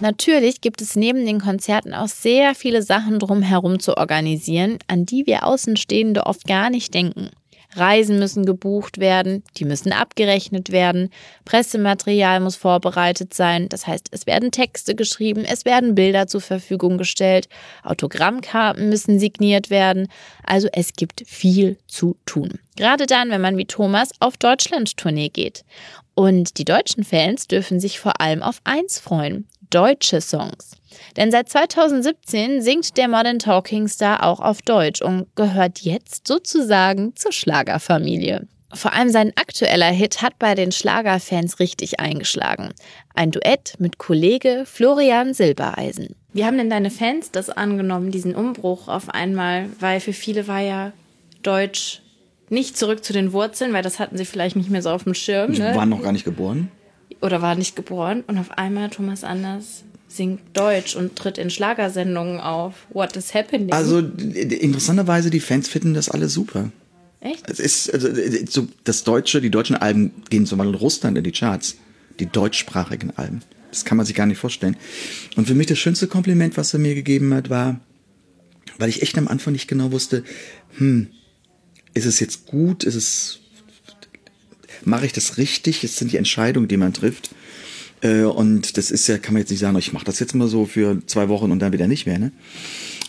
Natürlich 0.01 0.61
gibt 0.61 0.83
es 0.83 0.97
neben 0.97 1.25
den 1.25 1.41
Konzerten 1.41 1.95
auch 1.95 2.09
sehr 2.09 2.55
viele 2.55 2.83
Sachen 2.83 3.19
drumherum 3.19 3.81
zu 3.81 3.97
organisieren, 3.97 4.79
an 4.87 5.07
die 5.07 5.27
wir 5.27 5.47
Außenstehende 5.47 6.27
oft 6.27 6.47
gar 6.47 6.69
nicht 6.69 6.93
denken. 6.93 7.31
Reisen 7.77 8.19
müssen 8.19 8.45
gebucht 8.45 8.99
werden, 8.99 9.43
die 9.57 9.65
müssen 9.65 9.93
abgerechnet 9.93 10.71
werden, 10.71 11.11
Pressematerial 11.45 12.41
muss 12.41 12.57
vorbereitet 12.57 13.35
sein, 13.35 13.69
das 13.69 13.87
heißt, 13.87 14.09
es 14.11 14.27
werden 14.27 14.51
Texte 14.51 14.95
geschrieben, 14.95 15.45
es 15.45 15.65
werden 15.65 15.95
Bilder 15.95 16.27
zur 16.27 16.41
Verfügung 16.41 16.99
gestellt, 16.99 17.49
Autogrammkarten 17.83 18.89
müssen 18.89 19.19
signiert 19.19 19.71
werden, 19.71 20.09
also 20.45 20.69
es 20.73 20.93
gibt 20.95 21.25
viel 21.27 21.79
zu 21.87 22.17
tun. 22.27 22.59
Gerade 22.77 23.07
dann, 23.07 23.31
wenn 23.31 23.41
man 23.41 23.57
wie 23.57 23.67
Thomas 23.67 24.11
auf 24.21 24.37
Deutschland-Tournee 24.37 25.29
geht. 25.29 25.65
Und 26.15 26.59
die 26.59 26.65
deutschen 26.65 27.05
Fans 27.05 27.49
dürfen 27.49 27.81
sich 27.81 27.99
vor 27.99 28.21
allem 28.21 28.43
auf 28.43 28.61
eins 28.65 28.99
freuen, 29.01 29.47
deutsche 29.71 30.21
Songs. 30.21 30.77
Denn 31.17 31.31
seit 31.31 31.49
2017 31.49 32.63
singt 32.63 32.97
der 32.97 33.09
Modern 33.09 33.39
Talking 33.39 33.89
Star 33.89 34.23
auch 34.25 34.41
auf 34.41 34.63
Deutsch 34.63 35.03
und 35.03 35.27
gehört 35.37 35.81
jetzt 35.81 36.27
sozusagen 36.27 37.15
zur 37.17 37.33
Schlagerfamilie. 37.33 38.47
Vor 38.73 38.93
allem 38.93 39.11
sein 39.11 39.33
aktueller 39.37 39.91
Hit 39.91 40.21
hat 40.21 40.39
bei 40.41 40.57
den 40.57 40.73
Schlagerfans 40.73 41.61
richtig 41.61 42.01
eingeschlagen. 42.01 42.71
Ein 43.15 43.31
Duett 43.31 43.75
mit 43.79 43.99
Kollege 43.99 44.65
Florian 44.67 45.33
Silbereisen. 45.33 46.17
Wie 46.33 46.45
haben 46.45 46.59
denn 46.59 46.71
deine 46.71 46.91
Fans 46.91 47.31
das 47.31 47.51
angenommen, 47.51 48.11
diesen 48.11 48.35
Umbruch 48.35 48.89
auf 48.89 49.09
einmal? 49.11 49.69
Weil 49.79 50.01
für 50.01 50.13
viele 50.13 50.49
war 50.49 50.59
ja 50.61 50.93
Deutsch 51.45 52.01
nicht 52.49 52.77
zurück 52.77 53.05
zu 53.05 53.13
den 53.13 53.33
Wurzeln, 53.33 53.73
weil 53.73 53.83
das 53.83 54.01
hatten 54.01 54.17
sie 54.17 54.25
vielleicht 54.25 54.57
nicht 54.57 54.71
mehr 54.71 54.83
so 54.83 54.91
auf 54.91 55.05
dem 55.05 55.15
Schirm. 55.15 55.53
Die 55.53 55.61
Ne? 55.61 55.75
waren 55.77 55.89
noch 55.89 56.03
gar 56.03 56.13
nicht 56.13 56.25
geboren. 56.25 56.71
oder 57.21 57.41
war 57.43 57.55
nicht 57.55 57.77
geboren 57.77 58.25
und 58.27 58.39
auf 58.39 58.51
einmal 58.59 58.91
Thomas 58.91 59.23
Anders 59.25 59.85
singt 60.17 60.41
Deutsch 60.55 60.97
und 60.97 61.17
tritt 61.17 61.39
in 61.39 61.51
Schlagersendungen 61.51 62.41
auf. 62.41 62.87
What 62.91 63.17
is 63.17 63.35
happening? 63.35 63.73
Also 63.73 63.99
interessanterweise, 63.99 65.31
die 65.31 65.41
Fans 65.41 65.69
finden 65.69 65.95
das 65.95 66.09
alle 66.09 66.29
super. 66.29 66.71
Echt? 67.21 67.49
Es 67.49 67.59
ist 67.59 67.93
also, 67.93 68.09
so 68.49 68.69
das 68.85 69.05
deutsche, 69.05 69.41
die 69.41 69.51
deutschen 69.51 69.77
Alben 69.77 70.13
gehen 70.29 70.47
zum 70.47 70.59
Beispiel 70.59 70.75
in 70.75 70.81
Russland 70.81 71.19
in 71.19 71.25
die 71.25 71.33
Charts, 71.33 71.77
die 72.21 72.27
deutschsprachigen 72.27 73.13
Alben. 73.17 73.41
Das 73.71 73.85
kann 73.85 73.97
man 73.97 74.07
sich 74.07 74.15
gar 74.15 74.27
nicht 74.27 74.39
vorstellen. 74.39 74.77
Und 75.35 75.49
für 75.49 75.55
mich 75.55 75.67
das 75.67 75.79
schönste 75.79 76.07
Kompliment, 76.07 76.57
was 76.57 76.73
er 76.75 76.79
mir 76.79 76.95
gegeben 76.95 77.35
hat, 77.35 77.51
war, 77.51 77.81
weil 78.79 78.89
ich 78.89 79.03
echt 79.03 79.19
am 79.19 79.27
Anfang 79.27 79.53
nicht 79.53 79.69
genau 79.69 79.91
wusste, 79.91 80.23
hm, 80.77 81.09
ist 81.95 82.07
es 82.07 82.21
jetzt 82.21 82.47
gut, 82.47 82.85
ist 82.85 82.95
es, 82.95 83.41
mache 84.85 85.07
ich 85.07 85.13
das 85.13 85.39
richtig? 85.39 85.81
Das 85.81 85.97
sind 85.97 86.13
die 86.13 86.19
Entscheidungen, 86.19 86.69
die 86.69 86.77
man 86.77 86.93
trifft. 86.93 87.31
Äh, 88.05 88.23
Und 88.25 88.77
das 88.77 88.91
ist 88.91 89.09
ja, 89.09 89.19
kann 89.19 89.35
man 89.35 89.41
jetzt 89.41 89.51
nicht 89.51 89.61
sagen, 89.61 89.77
ich 89.79 89.93
mache 89.93 90.05
das 90.05 90.21
jetzt 90.21 90.35
mal 90.35 90.47
so 90.47 90.67
für 90.67 91.05
zwei 91.07 91.29
Wochen 91.29 91.51
und 91.51 91.59
dann 91.59 91.73
wieder 91.73 91.89
nicht 91.89 92.07
mehr. 92.07 92.19
Ne? 92.19 92.33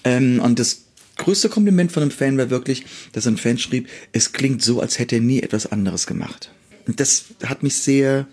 Ähm, 0.04 0.40
und 0.40 0.58
das 0.58 0.86
größte 1.18 1.50
Kompliment 1.50 1.92
von 1.92 2.02
einem 2.02 2.12
Fan 2.12 2.38
war 2.38 2.50
wirklich, 2.50 2.86
dass 3.12 3.28
ein 3.28 3.38
Fan 3.38 3.58
schrieb, 3.58 3.88
es 4.14 4.32
klingt 4.32 4.64
so, 4.64 4.80
als 4.80 4.98
hätte 4.98 5.16
er 5.16 5.22
nie 5.22 5.42
etwas 5.42 5.72
anderes 5.72 6.08
gemacht. 6.08 6.52
Und 6.88 7.00
das 7.00 7.26
hat 7.44 7.62
mich 7.62 7.76
sehr 7.76 8.28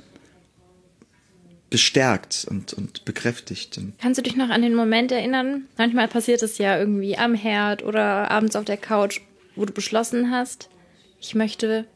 bestärkt 1.70 2.46
und, 2.50 2.74
und 2.74 3.04
bekräftigt. 3.06 3.80
Kannst 3.98 4.18
du 4.18 4.22
dich 4.22 4.36
noch 4.36 4.50
an 4.50 4.60
den 4.60 4.74
Moment 4.74 5.10
erinnern? 5.10 5.64
Manchmal 5.78 6.06
passiert 6.06 6.42
es 6.42 6.58
ja 6.58 6.78
irgendwie 6.78 7.16
am 7.16 7.34
Herd 7.34 7.82
oder 7.82 8.30
abends 8.30 8.56
auf 8.56 8.66
der 8.66 8.76
Couch, 8.76 9.20
wo 9.56 9.64
du 9.64 9.72
beschlossen 9.72 10.30
hast, 10.30 10.68
ich 11.18 11.34
möchte 11.34 11.86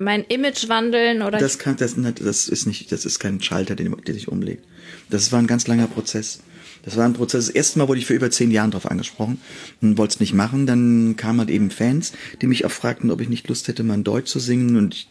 mein 0.00 0.24
Image 0.24 0.68
wandeln 0.68 1.20
oder 1.20 1.38
das, 1.38 1.58
kann, 1.58 1.76
das, 1.76 1.94
das 1.94 2.48
ist 2.48 2.66
nicht, 2.66 2.90
das 2.90 3.04
ist 3.04 3.18
kein 3.18 3.40
Schalter, 3.42 3.76
den, 3.76 3.94
der 4.06 4.14
sich 4.14 4.28
umlegt. 4.28 4.64
Das 5.10 5.30
war 5.30 5.38
ein 5.38 5.46
ganz 5.46 5.66
langer 5.66 5.86
Prozess. 5.86 6.40
Das 6.82 6.96
war 6.96 7.04
ein 7.04 7.12
Prozess. 7.12 7.46
Das 7.46 7.54
erste 7.54 7.78
Mal 7.78 7.88
wurde 7.88 8.00
ich 8.00 8.06
für 8.06 8.14
über 8.14 8.30
zehn 8.30 8.50
Jahre 8.50 8.70
drauf 8.70 8.90
angesprochen 8.90 9.38
und 9.82 9.98
wollte 9.98 10.14
es 10.14 10.20
nicht 10.20 10.32
machen. 10.32 10.66
Dann 10.66 11.16
kamen 11.16 11.40
halt 11.40 11.50
eben 11.50 11.70
Fans, 11.70 12.12
die 12.40 12.46
mich 12.46 12.64
auch 12.64 12.70
fragten, 12.70 13.10
ob 13.10 13.20
ich 13.20 13.28
nicht 13.28 13.46
Lust 13.48 13.68
hätte, 13.68 13.82
mal 13.82 13.94
in 13.94 14.04
Deutsch 14.04 14.30
zu 14.30 14.38
singen. 14.38 14.76
Und 14.76 14.94
ich 14.94 15.08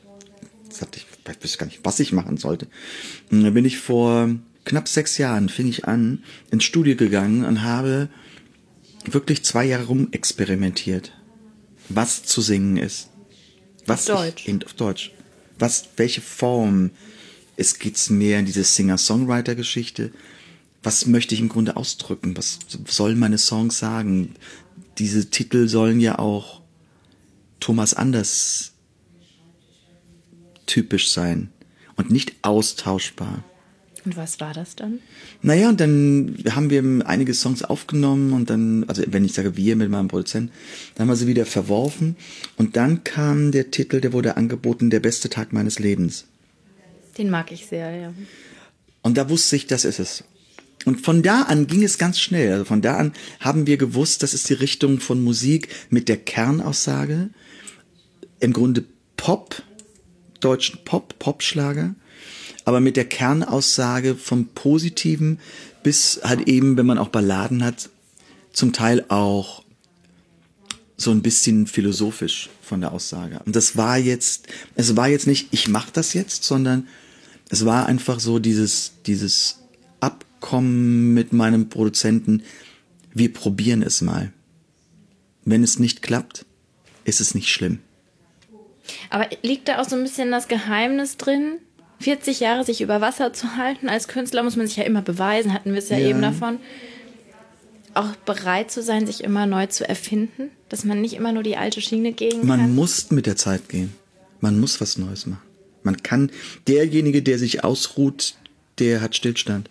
sagte, 0.72 1.00
ich 1.00 1.05
weiß 1.43 1.60
gar 1.60 1.67
nicht, 1.67 1.81
was 1.84 2.00
ich 2.00 2.12
machen 2.12 2.38
sollte. 2.38 2.67
Und 3.29 3.43
dann 3.43 3.53
bin 3.53 3.65
ich 3.65 3.77
vor 3.77 4.29
knapp 4.65 4.88
sechs 4.88 5.19
Jahren, 5.19 5.50
fing 5.50 5.67
ich 5.67 5.86
an, 5.86 6.24
ins 6.50 6.63
Studio 6.63 6.96
gegangen 6.96 7.46
und 7.46 7.62
habe 7.62 8.10
wirklich 9.05 9.43
zwei 9.43 9.65
Jahre 9.65 9.86
rumexperimentiert, 9.86 11.12
was 11.89 12.24
zu 12.24 12.41
singen 12.41 12.77
ist. 12.77 13.10
Was 13.89 14.10
Auf 14.10 14.17
Deutsch. 14.17 14.43
Ich, 14.43 14.50
eben 14.50 14.63
auf 14.63 14.74
Deutsch. 14.74 15.12
Was, 15.58 15.89
welche 15.98 16.22
Form? 16.22 16.91
Es 17.58 17.79
geht's 17.79 18.10
mehr 18.10 18.39
in 18.39 18.46
diese 18.46 18.63
Singer-Songwriter-Geschichte. 18.63 20.12
Was 20.81 21.05
möchte 21.05 21.36
ich 21.36 21.41
im 21.41 21.50
Grunde 21.50 21.75
ausdrücken? 21.75 22.38
Was 22.38 22.60
sollen 22.88 23.19
meine 23.19 23.38
Songs 23.38 23.79
sagen? 23.79 24.36
Diese 24.98 25.29
Titel 25.29 25.67
sollen 25.67 26.00
ja 26.00 26.19
auch 26.19 26.62
Thomas 27.60 27.93
Anders 27.93 28.72
typisch 30.65 31.12
sein 31.12 31.51
und 31.98 32.12
nicht 32.12 32.36
austauschbar. 32.43 33.43
Und 34.06 34.15
was 34.15 34.39
war 34.39 34.53
das 34.53 34.75
dann? 34.75 35.00
Naja, 35.41 35.70
und 35.70 35.79
dann 35.79 36.38
haben 36.51 36.70
wir 36.70 37.08
einige 37.08 37.34
Songs 37.34 37.63
aufgenommen 37.63 38.34
und 38.34 38.50
dann, 38.50 38.86
also 38.88 39.03
wenn 39.08 39.25
ich 39.25 39.34
sage 39.34 39.58
wir 39.58 39.75
mit 39.75 39.89
meinem 39.89 40.08
Produzenten, 40.08 40.51
dann 40.96 41.03
haben 41.03 41.12
wir 41.12 41.15
sie 41.15 41.27
wieder 41.27 41.46
verworfen 41.46 42.15
und 42.58 42.75
dann 42.75 43.03
kam 43.03 43.51
der 43.51 43.72
Titel, 43.72 44.01
der 44.01 44.13
wurde 44.13 44.38
angeboten, 44.38 44.89
der 44.89 45.00
beste 45.00 45.29
Tag 45.29 45.53
meines 45.53 45.79
Lebens. 45.79 46.25
Den 47.18 47.29
mag 47.29 47.51
ich 47.51 47.65
sehr, 47.65 47.94
ja. 47.96 48.13
Und 49.01 49.18
da 49.18 49.29
wusste 49.29 49.56
ich, 49.56 49.68
das 49.68 49.86
ist 49.86 50.00
es. 50.00 50.24
Und 50.86 51.01
von 51.01 51.22
da 51.22 51.44
an 51.44 51.68
ging 51.68 51.84
es 51.84 51.98
ganz 51.98 52.20
schnell. 52.20 52.53
Also 52.53 52.65
von 52.65 52.82
da 52.82 52.96
an 52.98 53.13
haben 53.39 53.68
wir 53.68 53.77
gewusst, 53.77 54.24
das 54.24 54.34
ist 54.34 54.50
die 54.50 54.53
Richtung 54.53 55.00
von 55.00 55.22
Musik 55.22 55.68
mit 55.89 56.08
der 56.08 56.18
Kernaussage. 56.18 57.29
Im 58.39 58.53
Grunde 58.53 58.86
Pop, 59.18 59.62
deutschen 60.39 60.79
Pop, 60.86 61.20
Popschlager 61.20 61.96
aber 62.66 62.80
mit 62.80 62.98
der 62.98 63.06
Kernaussage 63.06 64.16
vom 64.16 64.48
Positiven 64.48 65.39
bis 65.84 66.20
halt 66.24 66.48
eben, 66.48 66.78
wenn 66.78 66.86
man 66.86 66.98
auch 66.98 67.10
Balladen 67.10 67.63
hat, 67.63 67.89
zum 68.51 68.74
Teil 68.74 69.06
auch 69.10 69.63
so 70.98 71.12
ein 71.12 71.22
bisschen 71.22 71.66
philosophisch 71.66 72.50
von 72.62 72.82
der 72.82 72.92
Aussage. 72.92 73.39
Und 73.46 73.56
das 73.56 73.78
war 73.78 73.98
jetzt, 73.98 74.48
es 74.75 74.96
war 74.98 75.08
jetzt 75.08 75.28
nicht, 75.28 75.48
ich 75.51 75.70
mach 75.70 75.89
das 75.89 76.13
jetzt, 76.13 76.44
sondern 76.44 76.88
es 77.50 77.66
war 77.66 77.86
einfach 77.86 78.20
so 78.20 78.38
dieses, 78.39 78.94
dieses 79.06 79.60
Abkommen 80.01 81.13
mit 81.13 81.32
meinem 81.32 81.70
Produzenten, 81.70 82.44
wir 83.13 83.34
probieren 83.34 83.82
es 83.82 84.01
mal. 84.01 84.32
Wenn 85.46 85.63
es 85.63 85.80
nicht 85.80 86.01
klappt, 86.01 86.46
ist 87.06 87.22
es 87.22 87.34
nicht 87.34 87.50
schlimm. 87.50 87.80
Aber 89.10 89.28
liegt 89.42 89.68
da 89.68 89.80
auch 89.80 89.88
so 89.88 89.96
ein 89.96 90.04
bisschen 90.04 90.32
das 90.32 90.48
Geheimnis 90.48 91.18
drin? 91.18 91.60
40 92.00 92.39
Jahre 92.39 92.63
sich 92.63 92.82
über 92.82 93.01
Wasser 93.01 93.34
zu 93.34 93.58
halten. 93.58 93.89
Als 93.89 94.08
Künstler 94.08 94.44
muss 94.44 94.56
man 94.56 94.68
sich 94.68 94.77
ja 94.77 94.84
immer 94.84 95.01
beweisen, 95.01 95.53
hatten 95.53 95.72
wir 95.72 95.79
es 95.79 95.89
ja, 95.89 95.98
ja, 95.98 96.10
eben 96.10 96.22
davon. 96.22 96.60
Auch 97.94 98.15
bereit 98.25 98.72
zu 98.72 98.82
sein, 98.82 99.06
sich 99.06 99.24
immer 99.24 99.46
neu 99.46 99.65
zu 99.68 99.88
erfinden, 99.88 100.51
dass 100.70 100.86
man 100.86 101.01
nicht 101.01 101.13
immer 101.13 101.32
nur 101.32 101.44
die 101.44 101.58
alte 101.58 101.82
Schiene 101.82 102.13
gehen 102.13 102.46
man 102.46 102.60
kann. 102.60 102.68
Man 102.68 102.75
muss 102.75 103.12
mit 103.12 103.25
der 103.25 103.36
Zeit 103.36 103.68
gehen. 103.68 103.94
Man 104.39 104.60
muss 104.60 104.79
was 104.79 104.98
Neues 104.98 105.25
machen. 105.25 105.41
Man 105.84 106.01
kann, 106.03 106.32
derjenige, 106.68 107.22
der 107.22 107.39
sich 107.39 107.63
ausruht, 107.63 108.36
der 108.79 109.01
hat 109.01 109.15
Stillstand. 109.15 109.70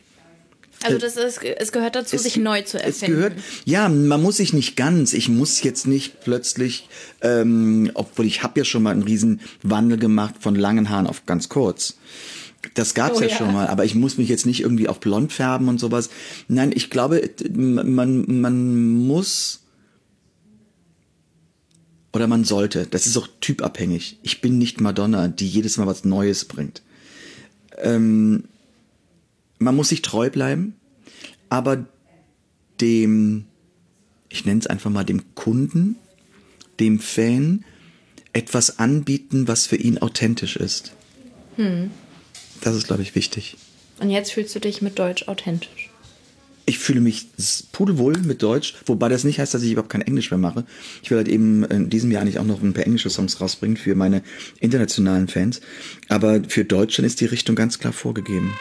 Also 0.83 0.97
äh, 0.97 1.01
das 1.01 1.17
ist, 1.17 1.43
es 1.43 1.73
gehört 1.73 1.97
dazu, 1.97 2.17
es, 2.17 2.23
sich 2.23 2.37
neu 2.37 2.63
zu 2.63 2.79
erfinden. 2.83 2.95
Es 2.95 3.17
gehört, 3.17 3.33
ja, 3.65 3.89
man 3.89 4.23
muss 4.23 4.37
sich 4.37 4.53
nicht 4.53 4.77
ganz. 4.77 5.13
Ich 5.13 5.29
muss 5.29 5.63
jetzt 5.63 5.87
nicht 5.87 6.21
plötzlich, 6.21 6.89
ähm, 7.21 7.91
obwohl 7.95 8.27
ich 8.27 8.43
habe 8.43 8.61
ja 8.61 8.65
schon 8.65 8.83
mal 8.83 8.91
einen 8.91 9.03
riesen 9.03 9.41
Wandel 9.63 9.99
gemacht 9.99 10.37
von 10.41 10.55
langen 10.55 10.89
Haaren 10.89 11.07
auf 11.07 11.27
ganz 11.27 11.49
kurz. 11.49 11.99
Das 12.75 12.95
gab's 12.95 13.19
oh, 13.19 13.23
ja, 13.23 13.29
ja, 13.29 13.37
schon 13.37 13.53
mal, 13.53 13.69
aber 13.69 13.85
ich 13.85 13.95
muss 13.95 14.19
mich 14.19 14.29
jetzt 14.29 14.47
nicht 14.47 14.61
irgendwie 14.61 14.89
auf 14.89 15.01
blond 15.01 15.33
färben 15.33 15.69
und 15.69 15.79
sowas. 15.79 16.11
Nein, 16.49 16.73
ich 16.75 16.91
glaube, 16.91 17.31
man, 17.53 18.41
man 18.41 19.07
muss 19.07 19.61
oder 22.13 22.27
man 22.27 22.45
sollte, 22.45 22.87
das 22.87 23.07
ist 23.07 23.17
auch 23.17 23.29
typabhängig. 23.41 24.19
Ich 24.23 24.41
bin 24.41 24.59
nicht 24.59 24.81
Madonna, 24.81 25.29
die 25.29 25.47
jedes 25.47 25.77
Mal 25.77 25.87
was 25.87 26.05
Neues 26.05 26.47
bringt. 26.47 26.83
Ähm, 27.77 28.45
man 29.59 29.77
muss 29.77 29.89
sich 29.89 30.03
treu 30.03 30.31
bleiben, 30.31 30.75
aber 31.49 31.87
dem, 32.81 33.47
ich 34.29 34.45
nenne 34.45 34.61
es 34.61 34.67
einfach 34.67 34.91
mal 34.91 35.05
dem 35.05 35.35
Kunden, 35.35 35.97
dem 36.81 37.01
Fan, 37.01 37.65
etwas 38.33 38.79
anbieten, 38.79 39.49
was 39.49 39.67
für 39.67 39.77
ihn 39.77 39.99
authentisch 39.99 40.57
ist. 40.57 40.93
Hm. 41.57 41.91
Das 42.61 42.77
ist, 42.77 42.87
glaube 42.87 43.03
ich, 43.03 43.15
wichtig. 43.15 43.57
Und 44.01 44.11
jetzt 44.11 44.33
fühlst 44.33 44.55
du 44.55 44.61
dich 44.61 44.81
mit 44.83 44.99
Deutsch 44.99 45.27
authentisch? 45.27 45.91
Ich 46.67 46.79
fühle 46.79 47.01
mich 47.01 47.29
pudelwohl 47.73 48.19
mit 48.19 48.43
Deutsch, 48.43 48.75
wobei 48.85 49.09
das 49.09 49.25
nicht 49.25 49.41
heißt, 49.41 49.55
dass 49.55 49.63
ich 49.63 49.73
überhaupt 49.73 49.91
kein 49.91 50.03
Englisch 50.03 50.31
mehr 50.31 50.39
mache. 50.39 50.67
Ich 51.03 51.11
will 51.11 51.17
halt 51.17 51.29
eben 51.29 51.65
in 51.65 51.89
diesem 51.89 52.13
Jahr 52.13 52.25
nicht 52.25 52.39
auch 52.39 52.45
noch 52.45 52.63
ein 52.63 52.75
paar 52.75 52.85
englische 52.85 53.09
Songs 53.09 53.41
rausbringen 53.41 53.79
für 53.79 53.95
meine 53.95 54.23
internationalen 54.61 55.29
Fans. 55.29 55.63
Aber 56.09 56.43
für 56.47 56.67
Deutschland 56.67 57.07
ist 57.07 57.23
die 57.23 57.27
Richtung 57.27 57.57
ganz 57.57 57.79
klar 57.79 57.95
vorgegeben. 57.95 58.53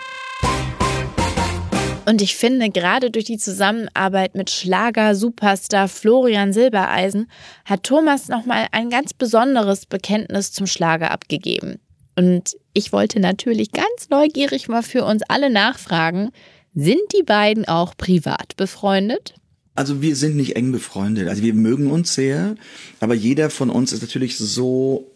Und 2.08 2.22
ich 2.22 2.38
finde, 2.38 2.70
gerade 2.70 3.12
durch 3.12 3.26
die 3.26 3.38
Zusammenarbeit 3.38 4.34
mit 4.34 4.50
Schlager-Superstar 4.50 5.90
Florian 5.90 6.54
Silbereisen 6.54 7.30
hat 7.66 7.84
Thomas 7.84 8.30
nochmal 8.30 8.68
ein 8.72 8.90
ganz 8.90 9.14
besonderes 9.14 9.86
Bekenntnis 9.86 10.54
zum 10.54 10.68
Schlager 10.68 11.12
abgegeben. 11.12 11.80
Und 12.16 12.56
ich 12.74 12.94
wollte 12.94 13.20
natürlich 13.20 13.74
ganz 13.74 14.10
neugierig 14.10 14.70
mal 14.70 14.84
für 14.84 15.04
uns 15.04 15.22
alle 15.28 15.50
nachfragen, 15.50 16.30
sind 16.74 17.02
die 17.18 17.24
beiden 17.24 17.68
auch 17.68 17.98
privat 17.98 18.56
befreundet? 18.56 19.34
Also 19.76 20.02
wir 20.02 20.16
sind 20.16 20.38
nicht 20.38 20.56
eng 20.56 20.72
befreundet. 20.72 21.28
Also 21.28 21.44
wir 21.44 21.54
mögen 21.54 21.92
uns 21.92 22.14
sehr, 22.14 22.56
aber 23.02 23.16
jeder 23.16 23.50
von 23.50 23.70
uns 23.70 23.92
ist 23.92 24.02
natürlich 24.02 24.38
so 24.38 25.12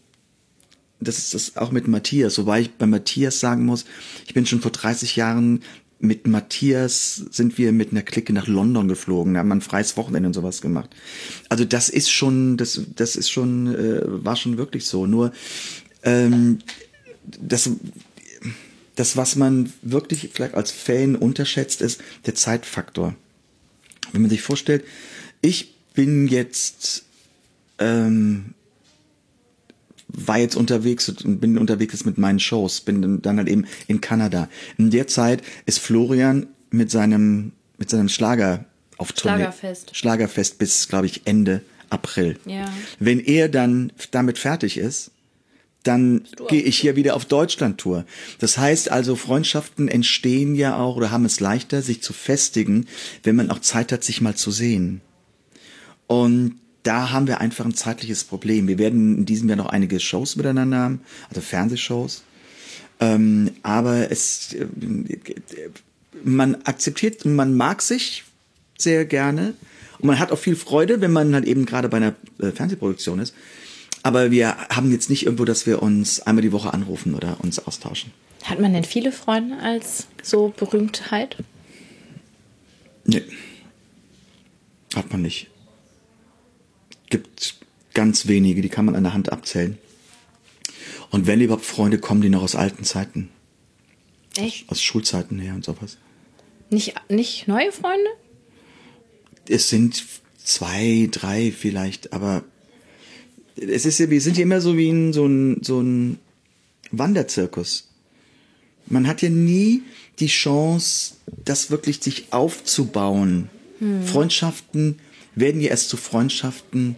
das 1.01 1.17
ist 1.17 1.33
das 1.33 1.57
auch 1.57 1.71
mit 1.71 1.87
Matthias, 1.87 2.37
wobei 2.37 2.61
ich 2.61 2.71
bei 2.71 2.85
Matthias 2.85 3.39
sagen 3.39 3.65
muss, 3.65 3.85
ich 4.27 4.33
bin 4.33 4.45
schon 4.45 4.61
vor 4.61 4.71
30 4.71 5.15
Jahren 5.15 5.61
mit 6.01 6.27
Matthias 6.27 7.15
sind 7.31 7.57
wir 7.57 7.71
mit 7.71 7.91
einer 7.91 8.01
Clique 8.01 8.33
nach 8.33 8.47
London 8.47 8.87
geflogen, 8.87 9.37
haben 9.37 9.51
ein 9.51 9.61
freies 9.61 9.97
Wochenende 9.97 10.27
und 10.27 10.33
sowas 10.33 10.61
gemacht. 10.61 10.89
Also 11.49 11.65
das 11.65 11.89
ist 11.89 12.09
schon, 12.09 12.57
das, 12.57 12.81
das 12.95 13.15
ist 13.15 13.29
schon, 13.29 13.73
äh, 13.73 14.01
war 14.05 14.35
schon 14.35 14.57
wirklich 14.57 14.85
so. 14.85 15.05
Nur 15.05 15.31
ähm, 16.03 16.59
das, 17.39 17.69
das, 18.95 19.17
was 19.17 19.35
man 19.35 19.71
wirklich 19.81 20.29
vielleicht 20.33 20.55
als 20.55 20.71
Fan 20.71 21.15
unterschätzt, 21.15 21.81
ist 21.81 22.01
der 22.25 22.35
Zeitfaktor. 22.35 23.15
Wenn 24.11 24.21
man 24.21 24.29
sich 24.31 24.41
vorstellt, 24.41 24.83
ich 25.41 25.75
bin 25.93 26.27
jetzt 26.27 27.05
ähm, 27.79 28.53
war 30.13 30.37
jetzt 30.37 30.55
unterwegs 30.55 31.09
und 31.09 31.39
bin 31.39 31.57
unterwegs 31.57 32.05
mit 32.05 32.17
meinen 32.17 32.39
Shows, 32.39 32.81
bin 32.81 33.21
dann 33.21 33.37
halt 33.37 33.47
eben 33.47 33.65
in 33.87 34.01
Kanada. 34.01 34.49
In 34.77 34.91
der 34.91 35.07
Zeit 35.07 35.41
ist 35.65 35.79
Florian 35.79 36.47
mit 36.69 36.91
seinem 36.91 37.53
mit 37.77 37.89
seinem 37.89 38.09
Schlager 38.09 38.65
auf 38.97 39.11
Tournee. 39.11 39.37
Schlagerfest. 39.37 39.95
Schlagerfest 39.95 40.59
bis, 40.59 40.87
glaube 40.87 41.07
ich, 41.07 41.21
Ende 41.25 41.61
April. 41.89 42.37
Ja. 42.45 42.71
Wenn 42.99 43.19
er 43.19 43.49
dann 43.49 43.91
damit 44.11 44.37
fertig 44.37 44.77
ist, 44.77 45.11
dann 45.83 46.27
gehe 46.47 46.61
ich 46.61 46.77
hier 46.77 46.95
wieder 46.95 47.15
auf 47.15 47.25
Deutschland-Tour. 47.25 48.05
Das 48.37 48.59
heißt 48.59 48.91
also, 48.91 49.15
Freundschaften 49.15 49.87
entstehen 49.87 50.53
ja 50.53 50.77
auch 50.77 50.95
oder 50.95 51.09
haben 51.09 51.25
es 51.25 51.39
leichter, 51.39 51.81
sich 51.81 52.03
zu 52.03 52.13
festigen, 52.13 52.85
wenn 53.23 53.35
man 53.35 53.49
auch 53.49 53.59
Zeit 53.59 53.91
hat, 53.91 54.03
sich 54.03 54.21
mal 54.21 54.35
zu 54.35 54.51
sehen. 54.51 55.01
Und 56.05 56.59
da 56.83 57.11
haben 57.11 57.27
wir 57.27 57.41
einfach 57.41 57.65
ein 57.65 57.73
zeitliches 57.73 58.23
Problem. 58.23 58.67
Wir 58.67 58.77
werden 58.77 59.19
in 59.19 59.25
diesem 59.25 59.47
Jahr 59.49 59.57
noch 59.57 59.67
einige 59.67 59.99
Shows 59.99 60.35
miteinander 60.35 60.77
haben, 60.77 61.01
also 61.29 61.41
Fernsehshows. 61.41 62.23
Ähm, 62.99 63.51
aber 63.63 64.11
es, 64.11 64.53
äh, 64.53 64.65
man 66.23 66.55
akzeptiert, 66.63 67.25
man 67.25 67.55
mag 67.55 67.81
sich 67.81 68.23
sehr 68.77 69.05
gerne 69.05 69.53
und 69.99 70.07
man 70.07 70.19
hat 70.19 70.31
auch 70.31 70.37
viel 70.37 70.55
Freude, 70.55 71.01
wenn 71.01 71.11
man 71.11 71.33
halt 71.33 71.45
eben 71.45 71.65
gerade 71.65 71.89
bei 71.89 71.97
einer 71.97 72.15
äh, 72.39 72.51
Fernsehproduktion 72.51 73.19
ist. 73.19 73.33
Aber 74.03 74.31
wir 74.31 74.57
haben 74.69 74.91
jetzt 74.91 75.09
nicht 75.09 75.25
irgendwo, 75.25 75.45
dass 75.45 75.67
wir 75.67 75.83
uns 75.83 76.21
einmal 76.21 76.41
die 76.41 76.51
Woche 76.51 76.73
anrufen 76.73 77.13
oder 77.13 77.37
uns 77.41 77.59
austauschen. 77.59 78.11
Hat 78.43 78.59
man 78.59 78.73
denn 78.73 78.83
viele 78.83 79.11
Freunde 79.11 79.57
als 79.59 80.07
so 80.23 80.51
Berühmtheit? 80.57 81.37
Nee. 83.05 83.23
Hat 84.95 85.11
man 85.11 85.21
nicht 85.21 85.51
gibt 87.11 87.55
ganz 87.93 88.27
wenige, 88.27 88.61
die 88.63 88.69
kann 88.69 88.85
man 88.85 88.95
an 88.95 89.03
der 89.03 89.13
Hand 89.13 89.31
abzählen. 89.31 89.77
Und 91.11 91.27
wenn 91.27 91.41
überhaupt 91.41 91.65
Freunde 91.65 91.99
kommen, 91.99 92.21
die 92.21 92.29
noch 92.29 92.41
aus 92.41 92.55
alten 92.55 92.83
Zeiten. 92.83 93.29
Echt? 94.35 94.63
Aus, 94.63 94.77
aus 94.77 94.81
Schulzeiten 94.81 95.37
her 95.39 95.53
und 95.53 95.63
sowas. 95.63 95.97
Nicht, 96.69 96.95
nicht 97.09 97.47
neue 97.47 97.71
Freunde? 97.71 98.09
Es 99.47 99.69
sind 99.69 100.03
zwei, 100.43 101.09
drei 101.11 101.51
vielleicht, 101.51 102.13
aber 102.13 102.43
es 103.55 103.85
ist 103.85 103.99
ja, 103.99 104.09
wir 104.09 104.21
sind 104.21 104.37
ja 104.37 104.43
immer 104.43 104.61
so 104.61 104.77
wie 104.77 104.87
in 104.87 105.13
so 105.13 105.25
ein, 105.25 105.61
so 105.61 105.81
ein 105.81 106.17
Wanderzirkus. 106.91 107.89
Man 108.87 109.07
hat 109.07 109.21
ja 109.21 109.29
nie 109.29 109.83
die 110.19 110.27
Chance, 110.27 111.15
das 111.43 111.71
wirklich 111.71 112.01
sich 112.01 112.31
aufzubauen. 112.31 113.49
Hm. 113.79 114.03
Freundschaften 114.03 114.99
werden 115.35 115.61
ja 115.61 115.69
erst 115.69 115.89
zu 115.89 115.97
Freundschaften, 115.97 116.95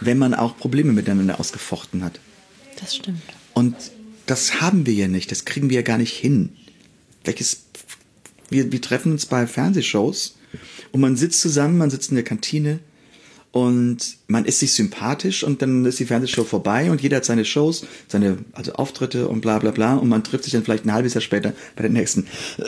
wenn 0.00 0.18
man 0.18 0.34
auch 0.34 0.56
Probleme 0.56 0.92
miteinander 0.92 1.40
ausgefochten 1.40 2.04
hat. 2.04 2.20
Das 2.80 2.96
stimmt. 2.96 3.22
Und 3.54 3.74
das 4.26 4.60
haben 4.60 4.86
wir 4.86 4.94
ja 4.94 5.08
nicht, 5.08 5.30
das 5.30 5.44
kriegen 5.44 5.70
wir 5.70 5.76
ja 5.76 5.82
gar 5.82 5.98
nicht 5.98 6.14
hin. 6.14 6.50
Welches, 7.24 7.62
wir, 8.50 8.70
wir 8.70 8.80
treffen 8.80 9.12
uns 9.12 9.26
bei 9.26 9.46
Fernsehshows 9.46 10.36
und 10.92 11.00
man 11.00 11.16
sitzt 11.16 11.40
zusammen, 11.40 11.78
man 11.78 11.90
sitzt 11.90 12.10
in 12.10 12.14
der 12.14 12.24
Kantine 12.24 12.78
und 13.50 14.18
man 14.26 14.44
ist 14.44 14.60
sich 14.60 14.72
sympathisch 14.72 15.42
und 15.42 15.62
dann 15.62 15.84
ist 15.86 15.98
die 15.98 16.04
Fernsehshow 16.04 16.44
vorbei 16.44 16.90
und 16.90 17.00
jeder 17.00 17.16
hat 17.16 17.24
seine 17.24 17.44
Shows, 17.44 17.86
seine 18.06 18.38
also 18.52 18.72
Auftritte 18.74 19.28
und 19.28 19.40
bla 19.40 19.58
bla 19.58 19.70
bla 19.70 19.96
und 19.96 20.08
man 20.08 20.22
trifft 20.22 20.44
sich 20.44 20.52
dann 20.52 20.64
vielleicht 20.64 20.84
ein 20.84 20.92
halbes 20.92 21.14
Jahr 21.14 21.22
später 21.22 21.54
bei 21.74 21.82
der 21.82 21.90
nächsten 21.90 22.26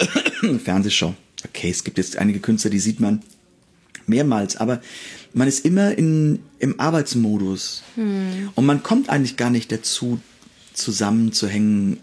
Fernsehshow. 0.65 1.15
Okay, 1.47 1.71
es 1.71 1.85
gibt 1.85 1.99
jetzt 1.99 2.17
einige 2.17 2.41
Künstler, 2.41 2.71
die 2.71 2.81
sieht 2.81 3.01
man 3.01 3.23
mehrmals, 4.11 4.57
aber 4.57 4.83
man 5.33 5.49
ist 5.49 5.65
immer 5.65 5.97
in, 5.97 6.41
im 6.59 6.79
Arbeitsmodus 6.79 7.83
hm. 7.95 8.51
und 8.55 8.67
man 8.67 8.83
kommt 8.83 9.09
eigentlich 9.09 9.37
gar 9.37 9.51
nicht 9.51 9.73
dazu, 9.73 10.21
zusammenzuhängen 10.75 11.99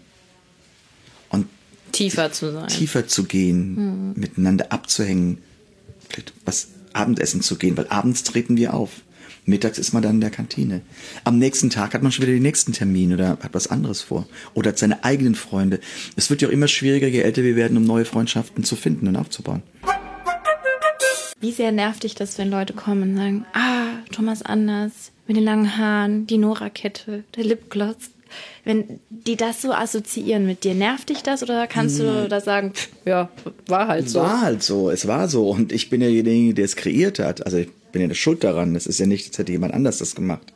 und 1.28 1.46
tiefer 1.92 2.32
zu 2.32 2.52
sein, 2.52 2.68
tiefer 2.68 3.06
zu 3.06 3.24
gehen, 3.24 3.76
hm. 3.76 4.20
miteinander 4.20 4.72
abzuhängen, 4.72 5.38
vielleicht 6.08 6.32
was 6.44 6.68
Abendessen 6.92 7.42
zu 7.42 7.56
gehen, 7.56 7.76
weil 7.76 7.86
abends 7.88 8.24
treten 8.24 8.56
wir 8.56 8.74
auf. 8.74 8.90
Mittags 9.48 9.78
ist 9.78 9.94
man 9.94 10.02
dann 10.02 10.16
in 10.16 10.20
der 10.20 10.30
Kantine. 10.30 10.82
Am 11.24 11.38
nächsten 11.38 11.70
Tag 11.70 11.94
hat 11.94 12.02
man 12.02 12.12
schon 12.12 12.22
wieder 12.22 12.34
den 12.34 12.42
nächsten 12.42 12.72
Termin 12.72 13.14
oder 13.14 13.30
hat 13.30 13.54
was 13.54 13.68
anderes 13.68 14.02
vor. 14.02 14.28
Oder 14.52 14.70
hat 14.70 14.78
seine 14.78 15.04
eigenen 15.04 15.34
Freunde. 15.34 15.80
Es 16.16 16.28
wird 16.28 16.42
ja 16.42 16.48
auch 16.48 16.52
immer 16.52 16.68
schwieriger, 16.68 17.06
je 17.06 17.20
älter 17.20 17.42
wir 17.42 17.56
werden, 17.56 17.78
um 17.78 17.84
neue 17.84 18.04
Freundschaften 18.04 18.62
zu 18.62 18.76
finden 18.76 19.08
und 19.08 19.16
aufzubauen. 19.16 19.62
Wie 21.40 21.52
sehr 21.52 21.70
nervt 21.70 22.02
dich 22.02 22.14
das, 22.14 22.36
wenn 22.38 22.50
Leute 22.50 22.72
kommen 22.72 23.10
und 23.10 23.16
sagen, 23.16 23.46
ah, 23.52 23.88
Thomas 24.12 24.42
Anders, 24.42 25.12
mit 25.28 25.36
den 25.36 25.44
langen 25.44 25.76
Haaren, 25.76 26.26
die 26.26 26.38
Nora-Kette, 26.38 27.22
der 27.36 27.44
Lipgloss. 27.44 27.96
Wenn 28.64 29.00
die 29.08 29.36
das 29.36 29.62
so 29.62 29.72
assoziieren 29.72 30.46
mit 30.46 30.64
dir, 30.64 30.74
nervt 30.74 31.08
dich 31.08 31.22
das 31.22 31.42
oder 31.42 31.66
kannst 31.66 31.98
du 32.00 32.24
hm. 32.24 32.28
da 32.28 32.40
sagen, 32.40 32.72
ja, 33.04 33.30
war 33.66 33.88
halt 33.88 34.10
so? 34.10 34.20
War 34.20 34.40
halt 34.40 34.62
so, 34.62 34.90
es 34.90 35.06
war 35.06 35.28
so. 35.28 35.48
Und 35.48 35.72
ich 35.72 35.88
bin 35.90 36.00
ja 36.00 36.08
derjenige, 36.08 36.54
der 36.54 36.64
es 36.64 36.76
kreiert 36.76 37.20
hat. 37.20 37.46
Also 37.46 37.58
ich 37.58 37.70
bin 37.92 38.02
ja 38.02 38.08
der 38.08 38.14
Schuld 38.14 38.44
daran. 38.44 38.74
Es 38.74 38.86
ist 38.86 39.00
ja 39.00 39.06
nicht, 39.06 39.28
als 39.28 39.38
hätte 39.38 39.52
jemand 39.52 39.72
anders 39.74 39.98
das 39.98 40.14
gemacht. 40.14 40.52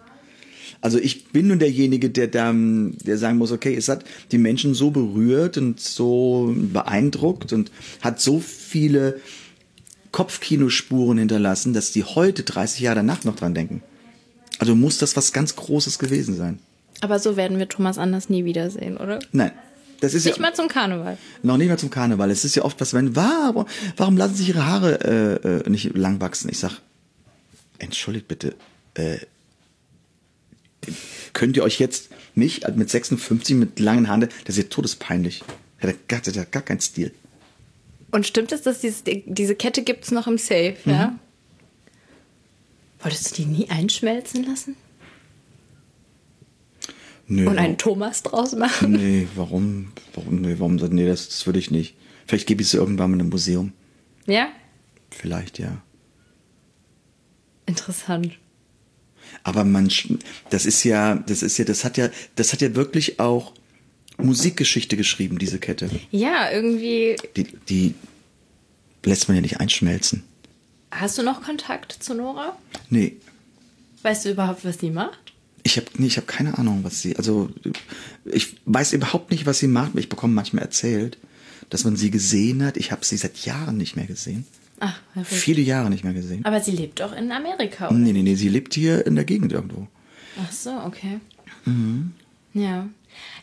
Also 0.83 0.99
ich 0.99 1.29
bin 1.29 1.47
nun 1.47 1.61
derjenige, 1.61 2.11
der 2.11 2.27
dann, 2.27 2.97
der 3.05 3.17
sagen 3.17 3.39
muss, 3.39 3.53
okay, 3.53 3.75
es 3.75 3.89
hat 3.89 4.05
die 4.33 4.39
Menschen 4.39 4.75
so 4.75 4.91
berührt 4.91 5.57
und 5.57 5.79
so 5.79 6.53
beeindruckt 6.57 7.53
und 7.53 7.71
hat 8.01 8.21
so 8.21 8.41
viele 8.41 9.21
Kopfkinospuren 10.12 11.19
hinterlassen, 11.19 11.73
dass 11.73 11.90
die 11.90 12.04
heute 12.04 12.42
30 12.42 12.81
Jahre 12.81 12.97
danach 12.97 13.25
noch 13.25 13.37
dran 13.37 13.54
denken. 13.54 13.83
Also 14.59 14.75
muss 14.75 14.99
das 14.99 15.16
was 15.16 15.33
ganz 15.33 15.57
Großes 15.57 15.99
gewesen 15.99 16.37
sein. 16.37 16.59
Aber 17.00 17.19
so 17.19 17.37
werden 17.37 17.59
wir 17.59 17.69
Thomas 17.69 17.99
Anders 17.99 18.28
nie 18.28 18.45
wiedersehen, 18.45 18.97
oder? 18.97 19.19
Nein. 19.33 19.50
Das 20.00 20.14
ist 20.14 20.25
nicht 20.25 20.37
ja, 20.37 20.42
mal 20.42 20.54
zum 20.54 20.69
Karneval. 20.69 21.16
Noch 21.42 21.57
nicht 21.57 21.69
mal 21.69 21.78
zum 21.78 21.90
Karneval. 21.90 22.31
Es 22.31 22.45
ist 22.45 22.57
ja 22.57 22.64
oft 22.64 22.81
was, 22.81 22.92
wenn, 22.92 23.14
warum, 23.14 23.66
warum 23.97 24.16
lassen 24.16 24.35
sich 24.35 24.49
ihre 24.49 24.66
Haare 24.66 25.00
äh, 25.45 25.49
äh, 25.49 25.71
nicht 25.71 25.97
lang 25.97 26.21
wachsen? 26.21 26.50
Ich 26.50 26.59
sag, 26.59 26.81
entschuldigt 27.78 28.26
bitte, 28.26 28.54
äh, 28.95 29.19
könnt 31.33 31.57
ihr 31.57 31.62
euch 31.62 31.78
jetzt 31.78 32.11
mich 32.35 32.62
mit 32.75 32.90
56 32.90 33.57
mit 33.57 33.78
langen 33.78 34.09
Haaren, 34.09 34.28
das 34.45 34.57
ist 34.57 34.64
ja 34.64 34.69
todespeinlich. 34.69 35.45
Der 35.83 35.90
hat 35.90 36.26
der 36.26 36.42
hat 36.42 36.52
gar 36.52 36.62
keinen 36.62 36.81
Stil. 36.81 37.12
Und 38.12 38.26
stimmt 38.26 38.52
es, 38.52 38.62
dass 38.62 38.81
dieses, 38.81 39.02
diese 39.04 39.57
Kette 39.57 39.83
gibt 39.83 40.04
es 40.04 40.11
noch 40.11 40.26
im 40.26 40.38
Safe, 40.38 40.76
mhm. 40.85 40.92
ja? 40.92 41.19
Wolltest 43.00 43.33
du 43.33 43.42
die 43.42 43.49
nie 43.49 43.71
einschmelzen 43.71 44.45
lassen? 44.45 44.76
Nö, 47.26 47.49
und 47.49 47.59
einen 47.59 47.78
Thomas 47.78 48.23
draus 48.23 48.54
machen? 48.54 48.92
Nee, 48.92 49.26
warum? 49.35 49.92
Warum? 50.14 50.40
Nee, 50.42 50.57
warum? 50.59 50.76
Nee, 50.76 51.07
das, 51.07 51.28
das 51.28 51.47
würde 51.47 51.59
ich 51.59 51.71
nicht. 51.71 51.97
Vielleicht 52.26 52.47
gebe 52.47 52.62
ich 52.62 52.69
sie 52.69 52.76
irgendwann 52.76 53.11
mal 53.11 53.16
in 53.16 53.21
einem 53.23 53.31
Museum. 53.31 53.73
Ja? 54.26 54.49
Vielleicht, 55.11 55.59
ja. 55.59 55.83
Interessant. 57.66 58.38
Aber 59.45 59.64
man, 59.64 59.90
das 60.50 60.66
ist 60.66 60.85
ja, 60.85 61.14
das 61.14 61.42
ist 61.42 61.57
ja, 61.59 61.64
das 61.64 61.85
hat 61.85 61.97
ja, 61.97 62.11
das 62.37 62.52
hat 62.52 62.61
ja 62.61 62.75
wirklich 62.75 63.19
auch 63.19 63.54
Musikgeschichte 64.19 64.97
geschrieben, 64.97 65.38
diese 65.38 65.59
Kette. 65.59 65.90
Ja, 66.11 66.50
irgendwie. 66.50 67.16
Die, 67.37 67.45
die 67.69 67.95
lässt 69.04 69.28
man 69.28 69.37
ja 69.37 69.40
nicht 69.40 69.61
einschmelzen. 69.61 70.23
Hast 70.90 71.19
du 71.19 71.23
noch 71.23 71.42
Kontakt 71.42 71.92
zu 71.92 72.14
Nora? 72.14 72.57
Nee. 72.90 73.16
Weißt 74.03 74.25
du 74.25 74.31
überhaupt, 74.31 74.64
was 74.64 74.79
sie 74.79 74.90
macht? 74.90 75.33
Ich 75.64 75.77
habe 75.77 75.87
nee, 75.96 76.09
ich 76.09 76.16
hab 76.16 76.27
keine 76.27 76.59
Ahnung, 76.59 76.81
was 76.83 77.01
sie. 77.01 77.16
Also 77.16 77.51
ich 78.25 78.57
weiß 78.66 78.92
überhaupt 78.92 79.31
nicht, 79.31 79.46
was 79.46 79.59
sie 79.59 79.68
macht. 79.68 79.92
Ich 79.96 80.09
bekomme 80.09 80.35
manchmal 80.35 80.64
erzählt, 80.64 81.18
dass 81.70 81.85
man 81.85 81.96
sie 81.96 82.11
gesehen 82.11 82.64
hat. 82.64 82.77
Ich 82.77 82.92
habe 82.92 83.05
sie 83.05 83.16
seit 83.16 83.38
Jahren 83.46 83.77
nicht 83.77 83.96
mehr 83.96 84.07
gesehen. 84.07 84.44
Ach, 84.81 85.01
Viele 85.22 85.62
Jahre 85.62 85.90
nicht 85.90 86.03
mehr 86.03 86.12
gesehen. 86.12 86.44
Aber 86.44 86.61
sie 86.61 86.72
lebt 86.72 86.98
doch 86.98 87.12
in 87.12 87.31
Amerika, 87.31 87.88
oder? 87.88 87.96
Nee, 87.96 88.12
nee, 88.12 88.22
nee, 88.22 88.35
sie 88.35 88.48
lebt 88.48 88.75
hier 88.75 89.07
in 89.07 89.14
der 89.14 89.25
Gegend 89.25 89.53
irgendwo. 89.53 89.87
Ach 90.42 90.51
so, 90.51 90.70
okay. 90.85 91.20
Mhm. 91.64 92.12
Ja. 92.53 92.88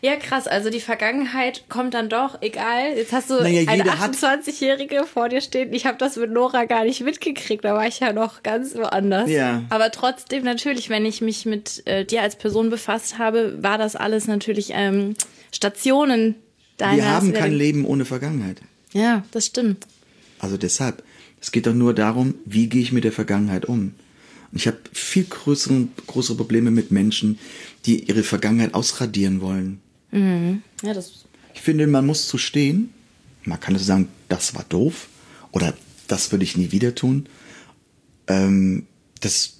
Ja, 0.02 0.16
krass. 0.16 0.46
Also 0.46 0.70
die 0.70 0.80
Vergangenheit 0.80 1.64
kommt 1.68 1.94
dann 1.94 2.08
doch, 2.08 2.40
egal. 2.40 2.96
Jetzt 2.96 3.12
hast 3.12 3.28
du 3.30 3.34
naja, 3.34 3.70
eine 3.70 3.84
28-Jährige 3.84 5.04
vor 5.04 5.28
dir 5.28 5.40
stehen. 5.40 5.74
Ich 5.74 5.84
habe 5.84 5.98
das 5.98 6.16
mit 6.16 6.30
Nora 6.30 6.64
gar 6.64 6.84
nicht 6.84 7.02
mitgekriegt. 7.02 7.64
Da 7.64 7.74
war 7.74 7.86
ich 7.86 8.00
ja 8.00 8.12
noch 8.12 8.42
ganz 8.42 8.74
woanders. 8.74 9.28
Ja. 9.28 9.62
Aber 9.68 9.90
trotzdem 9.90 10.44
natürlich, 10.44 10.88
wenn 10.88 11.04
ich 11.04 11.20
mich 11.20 11.44
mit 11.44 11.86
äh, 11.86 12.04
dir 12.04 12.22
als 12.22 12.36
Person 12.36 12.70
befasst 12.70 13.18
habe, 13.18 13.62
war 13.62 13.76
das 13.76 13.94
alles 13.94 14.26
natürlich 14.26 14.70
ähm, 14.72 15.14
Stationen 15.52 16.36
deiner. 16.78 16.96
Wir 16.96 17.10
haben 17.10 17.32
kein 17.32 17.52
Leben 17.52 17.84
ohne 17.84 18.06
Vergangenheit. 18.06 18.62
Ja, 18.92 19.24
das 19.32 19.46
stimmt. 19.46 19.86
Also 20.38 20.56
deshalb. 20.56 21.02
Es 21.42 21.52
geht 21.52 21.66
doch 21.66 21.74
nur 21.74 21.94
darum, 21.94 22.34
wie 22.44 22.68
gehe 22.68 22.82
ich 22.82 22.92
mit 22.92 23.04
der 23.04 23.12
Vergangenheit 23.12 23.64
um. 23.64 23.94
Und 24.52 24.58
ich 24.58 24.66
habe 24.66 24.78
viel 24.92 25.24
größere, 25.24 25.88
größere 26.06 26.36
Probleme 26.36 26.70
mit 26.70 26.90
Menschen, 26.90 27.38
die 27.86 28.04
ihre 28.04 28.22
Vergangenheit 28.22 28.74
ausradieren 28.74 29.40
wollen. 29.40 29.80
Mhm. 30.10 30.62
Ja, 30.82 30.94
das 30.94 31.24
ich 31.54 31.60
finde, 31.60 31.86
man 31.86 32.06
muss 32.06 32.28
zu 32.28 32.38
stehen. 32.38 32.90
Man 33.44 33.60
kann 33.60 33.74
also 33.74 33.84
sagen, 33.84 34.08
das 34.28 34.54
war 34.54 34.64
doof 34.68 35.08
oder 35.52 35.74
das 36.08 36.32
würde 36.32 36.44
ich 36.44 36.56
nie 36.56 36.72
wieder 36.72 36.94
tun. 36.94 37.28
Ähm, 38.26 38.86
das 39.20 39.58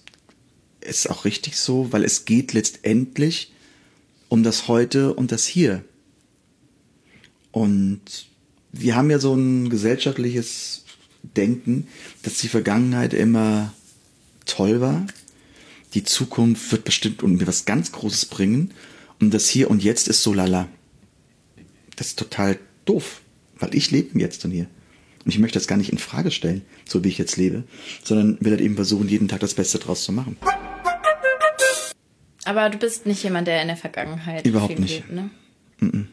ist 0.80 1.10
auch 1.10 1.24
richtig 1.24 1.56
so, 1.56 1.92
weil 1.92 2.04
es 2.04 2.24
geht 2.24 2.52
letztendlich 2.52 3.52
um 4.28 4.42
das 4.42 4.68
Heute 4.68 5.14
und 5.14 5.32
das 5.32 5.46
Hier. 5.46 5.84
Und 7.52 8.00
wir 8.72 8.96
haben 8.96 9.10
ja 9.10 9.18
so 9.18 9.34
ein 9.34 9.68
gesellschaftliches 9.68 10.84
Denken, 11.36 11.88
dass 12.22 12.38
die 12.38 12.48
Vergangenheit 12.48 13.12
immer 13.12 13.74
toll 14.46 14.80
war. 14.80 15.06
Die 15.94 16.04
Zukunft 16.04 16.70
wird 16.70 16.84
bestimmt 16.84 17.22
und 17.22 17.36
mir 17.36 17.46
was 17.46 17.64
ganz 17.64 17.92
Großes 17.92 18.26
bringen. 18.26 18.72
Und 19.20 19.34
das 19.34 19.48
Hier 19.48 19.70
und 19.70 19.82
Jetzt 19.82 20.08
ist 20.08 20.22
so 20.22 20.32
lala. 20.32 20.68
Das 21.96 22.08
ist 22.08 22.18
total 22.18 22.58
doof, 22.84 23.20
weil 23.58 23.74
ich 23.74 23.90
lebe 23.90 24.18
Jetzt 24.18 24.44
und 24.44 24.52
hier. 24.52 24.66
Und 25.24 25.32
ich 25.32 25.38
möchte 25.38 25.58
das 25.58 25.68
gar 25.68 25.76
nicht 25.76 25.92
in 25.92 25.98
Frage 25.98 26.30
stellen, 26.30 26.62
so 26.86 27.04
wie 27.04 27.08
ich 27.08 27.18
jetzt 27.18 27.36
lebe, 27.36 27.64
sondern 28.02 28.38
will 28.40 28.52
halt 28.52 28.62
eben 28.62 28.76
versuchen, 28.76 29.08
jeden 29.08 29.28
Tag 29.28 29.40
das 29.40 29.52
Beste 29.52 29.78
draus 29.78 30.04
zu 30.04 30.12
machen. 30.12 30.38
Aber 32.44 32.70
du 32.70 32.78
bist 32.78 33.04
nicht 33.04 33.22
jemand, 33.22 33.46
der 33.46 33.60
in 33.60 33.68
der 33.68 33.76
Vergangenheit 33.76 34.46
überhaupt 34.46 34.78
nicht. 34.78 35.00
Lebt, 35.00 35.12
ne? 35.12 35.30
Mm 35.80 35.86
-mm. 35.86 36.06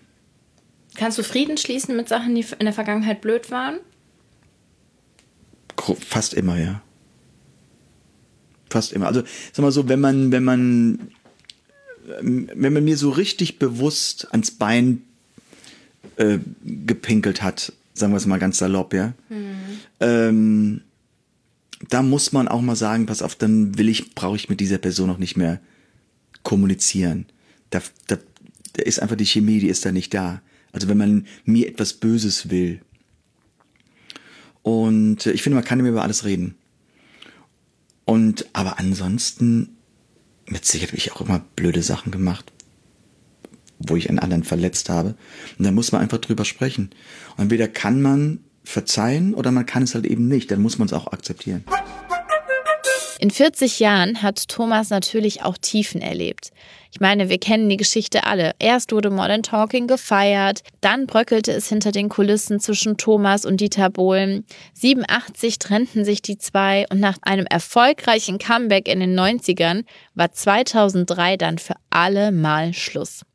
Kannst 0.95 1.17
du 1.17 1.23
Frieden 1.23 1.57
schließen 1.57 1.95
mit 1.95 2.09
Sachen, 2.09 2.35
die 2.35 2.45
in 2.59 2.65
der 2.65 2.73
Vergangenheit 2.73 3.21
blöd 3.21 3.49
waren? 3.49 3.79
Fast 5.99 6.33
immer, 6.33 6.57
ja. 6.57 6.81
Fast 8.69 8.93
immer. 8.93 9.07
Also, 9.07 9.23
sag 9.53 9.63
mal 9.63 9.71
so, 9.71 9.87
wenn 9.87 9.99
man, 9.99 10.31
wenn 10.31 10.43
man, 10.43 10.99
wenn 12.21 12.73
man 12.73 12.83
mir 12.83 12.97
so 12.97 13.09
richtig 13.09 13.59
bewusst 13.59 14.27
ans 14.31 14.51
Bein 14.51 15.03
äh, 16.17 16.39
gepinkelt 16.63 17.41
hat, 17.41 17.73
sagen 17.93 18.13
wir 18.13 18.17
es 18.17 18.25
mal 18.25 18.39
ganz 18.39 18.57
salopp, 18.57 18.93
ja. 18.93 19.13
Mhm. 19.29 19.55
Ähm, 19.99 20.81
da 21.89 22.01
muss 22.01 22.31
man 22.31 22.47
auch 22.47 22.61
mal 22.61 22.75
sagen, 22.75 23.05
pass 23.05 23.21
auf, 23.21 23.35
dann 23.35 23.77
will 23.77 23.89
ich, 23.89 24.15
brauche 24.15 24.35
ich 24.35 24.49
mit 24.49 24.59
dieser 24.59 24.77
Person 24.77 25.09
auch 25.09 25.19
nicht 25.19 25.37
mehr 25.37 25.59
kommunizieren. 26.43 27.25
Da, 27.69 27.81
da, 28.07 28.17
da 28.73 28.83
ist 28.83 29.01
einfach 29.01 29.15
die 29.15 29.25
Chemie, 29.25 29.59
die 29.59 29.67
ist 29.67 29.85
da 29.85 29.91
nicht 29.91 30.13
da. 30.13 30.41
Also 30.71 30.87
wenn 30.87 30.97
man 30.97 31.27
mir 31.45 31.67
etwas 31.67 31.93
Böses 31.93 32.49
will. 32.49 32.81
Und 34.63 35.25
ich 35.25 35.43
finde, 35.43 35.55
man 35.55 35.65
kann 35.65 35.79
immer 35.79 35.89
über 35.89 36.03
alles 36.03 36.25
reden. 36.25 36.55
Und 38.07 38.45
aber 38.53 38.79
ansonsten, 38.79 39.75
mit 40.47 40.63
Sicherheit 40.63 40.91
habe 40.91 40.97
ich 40.97 41.11
auch 41.11 41.19
immer 41.19 41.43
blöde 41.57 41.83
Sachen 41.83 42.09
gemacht, 42.09 42.53
wo 43.79 43.97
ich 43.97 44.07
einen 44.07 44.19
anderen 44.19 44.45
verletzt 44.45 44.89
habe. 44.89 45.15
Und 45.59 45.65
da 45.65 45.71
muss 45.73 45.91
man 45.91 46.01
einfach 46.01 46.19
drüber 46.19 46.45
sprechen. 46.45 46.91
Und 47.35 47.43
entweder 47.43 47.67
kann 47.67 48.01
man 48.01 48.39
verzeihen 48.63 49.33
oder 49.33 49.51
man 49.51 49.65
kann 49.65 49.83
es 49.83 49.93
halt 49.93 50.05
eben 50.05 50.29
nicht. 50.29 50.49
Dann 50.51 50.61
muss 50.61 50.77
man 50.77 50.85
es 50.85 50.93
auch 50.93 51.11
akzeptieren. 51.11 51.65
In 53.19 53.31
40 53.31 53.79
Jahren 53.79 54.21
hat 54.21 54.47
Thomas 54.47 54.91
natürlich 54.91 55.43
auch 55.43 55.57
Tiefen 55.57 56.01
erlebt. 56.01 56.51
Ich 56.91 56.99
meine, 56.99 57.29
wir 57.29 57.39
kennen 57.39 57.67
die 57.67 57.77
Geschichte 57.77 58.25
alle. 58.25 58.51
Erst 58.59 58.91
wurde 58.91 59.09
Modern 59.09 59.41
Talking 59.41 59.87
gefeiert, 59.87 60.61
dann 60.81 61.07
bröckelte 61.07 61.51
es 61.51 61.67
hinter 61.67 61.91
den 61.91 62.09
Kulissen 62.09 62.59
zwischen 62.59 62.97
Thomas 62.97 63.45
und 63.45 63.59
Dieter 63.59 63.89
Bohlen. 63.89 64.45
87 64.73 65.57
trennten 65.57 66.05
sich 66.05 66.21
die 66.21 66.37
zwei 66.37 66.85
und 66.91 66.99
nach 66.99 67.17
einem 67.23 67.47
erfolgreichen 67.47 68.37
Comeback 68.37 68.87
in 68.87 68.99
den 68.99 69.19
90ern 69.19 69.83
war 70.13 70.31
2003 70.31 71.37
dann 71.37 71.57
für 71.57 71.75
alle 71.89 72.31
Mal 72.31 72.73
Schluss. 72.73 73.26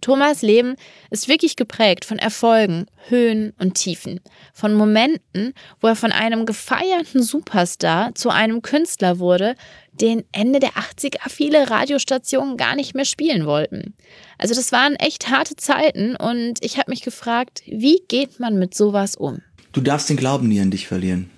Thomas 0.00 0.42
Leben 0.42 0.76
ist 1.10 1.28
wirklich 1.28 1.56
geprägt 1.56 2.04
von 2.04 2.18
Erfolgen, 2.18 2.86
Höhen 3.08 3.52
und 3.58 3.74
Tiefen, 3.74 4.20
von 4.52 4.74
Momenten, 4.74 5.54
wo 5.80 5.88
er 5.88 5.96
von 5.96 6.12
einem 6.12 6.46
gefeierten 6.46 7.22
Superstar 7.22 8.14
zu 8.14 8.30
einem 8.30 8.62
Künstler 8.62 9.18
wurde, 9.18 9.54
den 9.92 10.24
Ende 10.32 10.60
der 10.60 10.70
80er 10.70 11.28
viele 11.28 11.70
Radiostationen 11.70 12.56
gar 12.56 12.76
nicht 12.76 12.94
mehr 12.94 13.04
spielen 13.04 13.46
wollten. 13.46 13.94
Also 14.38 14.54
das 14.54 14.72
waren 14.72 14.94
echt 14.96 15.28
harte 15.28 15.56
Zeiten 15.56 16.16
und 16.16 16.58
ich 16.60 16.78
habe 16.78 16.90
mich 16.90 17.02
gefragt, 17.02 17.62
wie 17.66 18.00
geht 18.08 18.38
man 18.40 18.58
mit 18.58 18.74
sowas 18.74 19.16
um? 19.16 19.40
Du 19.72 19.80
darfst 19.80 20.08
den 20.08 20.16
Glauben 20.16 20.48
nie 20.48 20.60
an 20.60 20.70
dich 20.70 20.86
verlieren. 20.86 21.30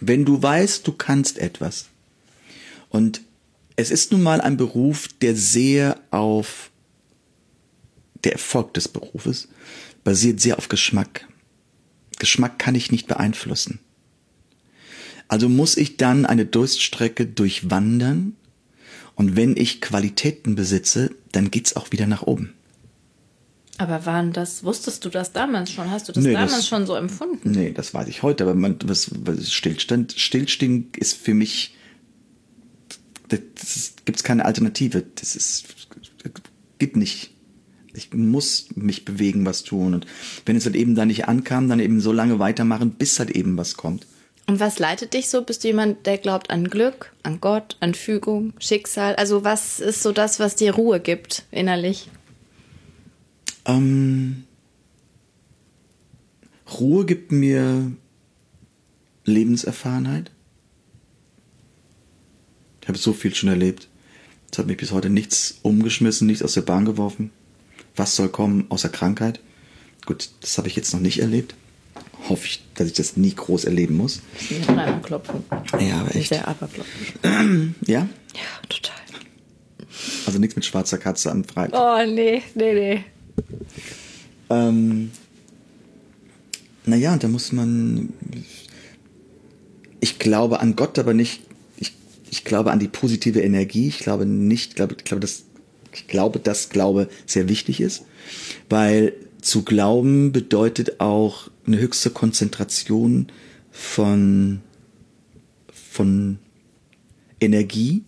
Wenn 0.00 0.24
du 0.24 0.42
weißt, 0.42 0.86
du 0.86 0.92
kannst 0.92 1.38
etwas 1.38 1.86
und 2.90 3.20
es 3.76 3.90
ist 3.90 4.10
nun 4.10 4.22
mal 4.22 4.40
ein 4.40 4.56
Beruf, 4.56 5.08
der 5.20 5.36
sehr 5.36 6.00
auf 6.10 6.70
der 8.24 8.32
Erfolg 8.32 8.74
des 8.74 8.88
Berufes 8.88 9.48
basiert 10.02 10.40
sehr 10.40 10.58
auf 10.58 10.68
Geschmack. 10.68 11.28
Geschmack 12.18 12.58
kann 12.58 12.74
ich 12.74 12.90
nicht 12.90 13.06
beeinflussen. 13.06 13.80
Also 15.28 15.48
muss 15.48 15.76
ich 15.76 15.96
dann 15.96 16.24
eine 16.24 16.46
Durststrecke 16.46 17.26
durchwandern 17.26 18.36
und 19.14 19.36
wenn 19.36 19.56
ich 19.56 19.80
Qualitäten 19.80 20.54
besitze, 20.54 21.10
dann 21.32 21.50
geht's 21.50 21.76
auch 21.76 21.92
wieder 21.92 22.06
nach 22.06 22.22
oben. 22.22 22.54
Aber 23.78 24.06
waren 24.06 24.32
das, 24.32 24.64
wusstest 24.64 25.04
du 25.04 25.10
das 25.10 25.32
damals 25.32 25.70
schon? 25.70 25.90
Hast 25.90 26.08
du 26.08 26.12
das 26.12 26.24
nee, 26.24 26.32
damals 26.32 26.52
das, 26.52 26.68
schon 26.68 26.86
so 26.86 26.94
empfunden? 26.94 27.50
Nee, 27.50 27.72
das 27.72 27.92
weiß 27.92 28.08
ich 28.08 28.22
heute, 28.22 28.44
aber 28.44 28.54
man, 28.54 28.78
was, 28.84 29.10
was 29.24 29.52
Stillstand, 29.52 30.14
Stillstehen 30.16 30.90
ist 30.96 31.14
für 31.16 31.34
mich 31.34 31.74
das 33.28 33.94
gibt 34.04 34.18
es 34.18 34.24
keine 34.24 34.44
Alternative. 34.44 35.04
Das 35.14 35.36
ist, 35.36 35.64
geht 36.78 36.96
nicht. 36.96 37.32
Ich 37.94 38.12
muss 38.12 38.68
mich 38.74 39.04
bewegen, 39.04 39.46
was 39.46 39.62
tun. 39.62 39.94
Und 39.94 40.06
wenn 40.44 40.56
es 40.56 40.66
halt 40.66 40.76
eben 40.76 40.94
da 40.94 41.06
nicht 41.06 41.28
ankam, 41.28 41.68
dann 41.68 41.80
eben 41.80 42.00
so 42.00 42.12
lange 42.12 42.38
weitermachen, 42.38 42.90
bis 42.90 43.18
halt 43.18 43.30
eben 43.30 43.56
was 43.56 43.76
kommt. 43.76 44.06
Und 44.46 44.60
was 44.60 44.78
leitet 44.78 45.14
dich 45.14 45.28
so? 45.28 45.42
Bist 45.42 45.64
du 45.64 45.68
jemand, 45.68 46.06
der 46.06 46.18
glaubt 46.18 46.50
an 46.50 46.68
Glück, 46.68 47.12
an 47.22 47.40
Gott, 47.40 47.76
an 47.80 47.94
Fügung, 47.94 48.52
Schicksal? 48.58 49.16
Also 49.16 49.44
was 49.44 49.80
ist 49.80 50.02
so 50.02 50.12
das, 50.12 50.38
was 50.38 50.54
dir 50.54 50.74
Ruhe 50.74 51.00
gibt 51.00 51.44
innerlich? 51.50 52.10
Ähm, 53.64 54.44
Ruhe 56.78 57.04
gibt 57.06 57.32
mir 57.32 57.92
Lebenserfahrenheit. 59.24 60.30
Ich 62.86 62.88
habe 62.88 62.98
so 62.98 63.12
viel 63.12 63.34
schon 63.34 63.48
erlebt. 63.48 63.88
Es 64.52 64.58
hat 64.58 64.68
mich 64.68 64.76
bis 64.76 64.92
heute 64.92 65.10
nichts 65.10 65.58
umgeschmissen, 65.62 66.28
nichts 66.28 66.44
aus 66.44 66.52
der 66.52 66.60
Bahn 66.60 66.84
geworfen. 66.84 67.32
Was 67.96 68.14
soll 68.14 68.28
kommen 68.28 68.66
außer 68.68 68.88
Krankheit? 68.88 69.40
Gut, 70.04 70.30
das 70.40 70.56
habe 70.56 70.68
ich 70.68 70.76
jetzt 70.76 70.94
noch 70.94 71.00
nicht 71.00 71.18
erlebt. 71.18 71.56
Hoffe 72.28 72.46
ich, 72.46 72.62
dass 72.76 72.86
ich 72.86 72.92
das 72.92 73.16
nie 73.16 73.34
groß 73.34 73.64
erleben 73.64 73.96
muss. 73.96 74.20
Ich 74.38 74.64
bin 74.64 74.78
einmal 74.78 75.02
klopfen. 75.02 75.42
Ja, 75.80 76.02
aber 76.02 76.14
echt. 76.14 76.28
Sehr 76.28 76.46
aberklopfen. 76.46 77.74
ja? 77.88 78.02
Ja, 78.34 78.68
total. 78.68 78.94
Also 80.24 80.38
nichts 80.38 80.54
mit 80.54 80.64
schwarzer 80.64 80.98
Katze 80.98 81.32
am 81.32 81.42
Freitag. 81.42 81.80
Oh, 81.80 82.08
nee, 82.08 82.40
nee, 82.54 82.72
nee. 82.72 83.04
Ähm, 84.48 85.10
naja, 86.84 87.16
da 87.16 87.26
muss 87.26 87.50
man. 87.50 88.12
Ich 89.98 90.20
glaube 90.20 90.60
an 90.60 90.76
Gott, 90.76 91.00
aber 91.00 91.12
nicht 91.12 91.45
ich 92.30 92.44
glaube 92.44 92.72
an 92.72 92.78
die 92.78 92.88
positive 92.88 93.40
Energie. 93.40 93.88
Ich 93.88 93.98
glaube 93.98 94.26
nicht, 94.26 94.70
ich 94.70 94.76
glaube, 94.76 94.96
ich 94.98 95.04
glaube, 95.04 95.20
dass, 95.20 95.44
ich 95.92 96.06
glaube, 96.06 96.38
dass 96.38 96.68
Glaube 96.68 97.08
sehr 97.26 97.48
wichtig 97.48 97.80
ist, 97.80 98.04
weil 98.68 99.14
zu 99.40 99.62
glauben 99.62 100.32
bedeutet 100.32 101.00
auch 101.00 101.48
eine 101.66 101.78
höchste 101.78 102.10
Konzentration 102.10 103.28
von, 103.70 104.60
von 105.72 106.38
Energie, 107.40 108.04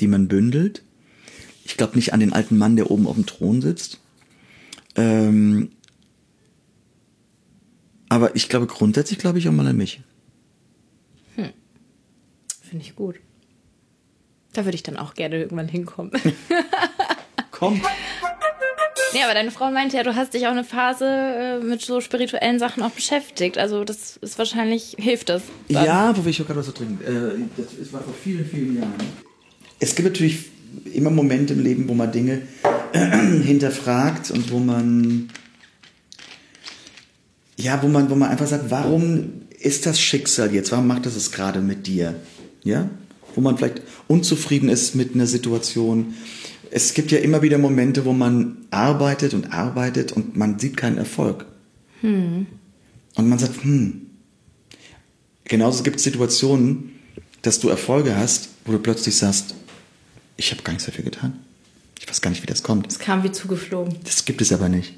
die 0.00 0.06
man 0.06 0.28
bündelt. 0.28 0.82
Ich 1.64 1.76
glaube 1.76 1.96
nicht 1.96 2.12
an 2.12 2.20
den 2.20 2.32
alten 2.32 2.56
Mann, 2.56 2.76
der 2.76 2.90
oben 2.90 3.06
auf 3.06 3.16
dem 3.16 3.26
Thron 3.26 3.62
sitzt. 3.62 4.00
Ähm, 4.96 5.70
aber 8.08 8.36
ich 8.36 8.48
glaube 8.48 8.66
grundsätzlich 8.66 9.18
glaube 9.18 9.38
ich 9.38 9.48
auch 9.48 9.52
mal 9.52 9.66
an 9.66 9.76
mich. 9.76 10.02
Hm. 11.34 11.50
Finde 12.62 12.84
ich 12.84 12.94
gut. 12.94 13.16
Da 14.54 14.64
würde 14.64 14.76
ich 14.76 14.82
dann 14.82 14.96
auch 14.96 15.14
gerne 15.14 15.36
irgendwann 15.36 15.68
hinkommen. 15.68 16.12
Komm. 17.50 17.82
Nee, 19.12 19.22
aber 19.22 19.34
deine 19.34 19.50
Frau 19.50 19.70
meinte 19.70 19.96
ja, 19.96 20.02
du 20.02 20.16
hast 20.16 20.34
dich 20.34 20.46
auch 20.46 20.52
eine 20.52 20.64
Phase 20.64 21.06
äh, 21.06 21.64
mit 21.64 21.82
so 21.82 22.00
spirituellen 22.00 22.58
Sachen 22.58 22.82
auch 22.82 22.90
beschäftigt. 22.90 23.58
Also 23.58 23.84
das 23.84 24.16
ist 24.16 24.38
wahrscheinlich, 24.38 24.96
hilft 24.98 25.28
das. 25.28 25.42
Dann. 25.68 25.84
Ja, 25.84 26.16
wo 26.16 26.24
will 26.24 26.30
ich 26.30 26.42
auch 26.42 26.46
gerade 26.46 26.58
was 26.58 26.66
so 26.66 26.72
trinken. 26.72 27.04
Äh, 27.04 27.62
das 27.78 27.92
war 27.92 28.00
vor 28.00 28.14
vielen, 28.14 28.44
vielen 28.44 28.76
Jahren. 28.76 28.94
Es 29.78 29.94
gibt 29.94 30.08
natürlich 30.08 30.46
immer 30.92 31.10
Momente 31.10 31.54
im 31.54 31.62
Leben, 31.62 31.88
wo 31.88 31.94
man 31.94 32.10
Dinge 32.10 32.42
hinterfragt 33.44 34.30
und 34.30 34.50
wo 34.50 34.58
man 34.58 35.30
ja, 37.56 37.82
wo 37.82 37.88
man, 37.88 38.10
wo 38.10 38.14
man 38.14 38.30
einfach 38.30 38.46
sagt, 38.46 38.70
warum 38.70 39.42
ist 39.58 39.86
das 39.86 40.00
Schicksal 40.00 40.52
jetzt? 40.52 40.72
Warum 40.72 40.86
macht 40.86 41.06
das 41.06 41.14
es 41.14 41.30
gerade 41.30 41.60
mit 41.60 41.86
dir? 41.86 42.14
Ja? 42.64 42.88
Wo 43.34 43.40
man 43.40 43.56
vielleicht 43.56 43.82
unzufrieden 44.08 44.68
ist 44.68 44.94
mit 44.94 45.14
einer 45.14 45.26
Situation. 45.26 46.14
Es 46.70 46.94
gibt 46.94 47.12
ja 47.12 47.18
immer 47.18 47.42
wieder 47.42 47.58
Momente, 47.58 48.04
wo 48.04 48.12
man 48.12 48.56
arbeitet 48.70 49.34
und 49.34 49.52
arbeitet 49.52 50.12
und 50.12 50.36
man 50.36 50.58
sieht 50.58 50.76
keinen 50.76 50.98
Erfolg. 50.98 51.46
Hm. 52.00 52.46
Und 53.14 53.28
man 53.28 53.38
sagt, 53.38 53.62
hm. 53.62 54.06
Genauso 55.44 55.82
gibt 55.82 55.96
es 55.96 56.04
Situationen, 56.04 56.92
dass 57.42 57.60
du 57.60 57.68
Erfolge 57.68 58.16
hast, 58.16 58.48
wo 58.64 58.72
du 58.72 58.78
plötzlich 58.78 59.14
sagst, 59.16 59.54
ich 60.36 60.50
habe 60.50 60.62
gar 60.62 60.72
nichts 60.72 60.86
dafür 60.86 61.04
getan. 61.04 61.38
Ich 61.98 62.08
weiß 62.08 62.20
gar 62.20 62.30
nicht, 62.30 62.42
wie 62.42 62.46
das 62.46 62.62
kommt. 62.62 62.86
Es 62.86 62.98
kam 62.98 63.22
wie 63.22 63.32
zugeflogen. 63.32 63.98
Das 64.04 64.24
gibt 64.24 64.40
es 64.40 64.52
aber 64.52 64.68
nicht. 64.68 64.94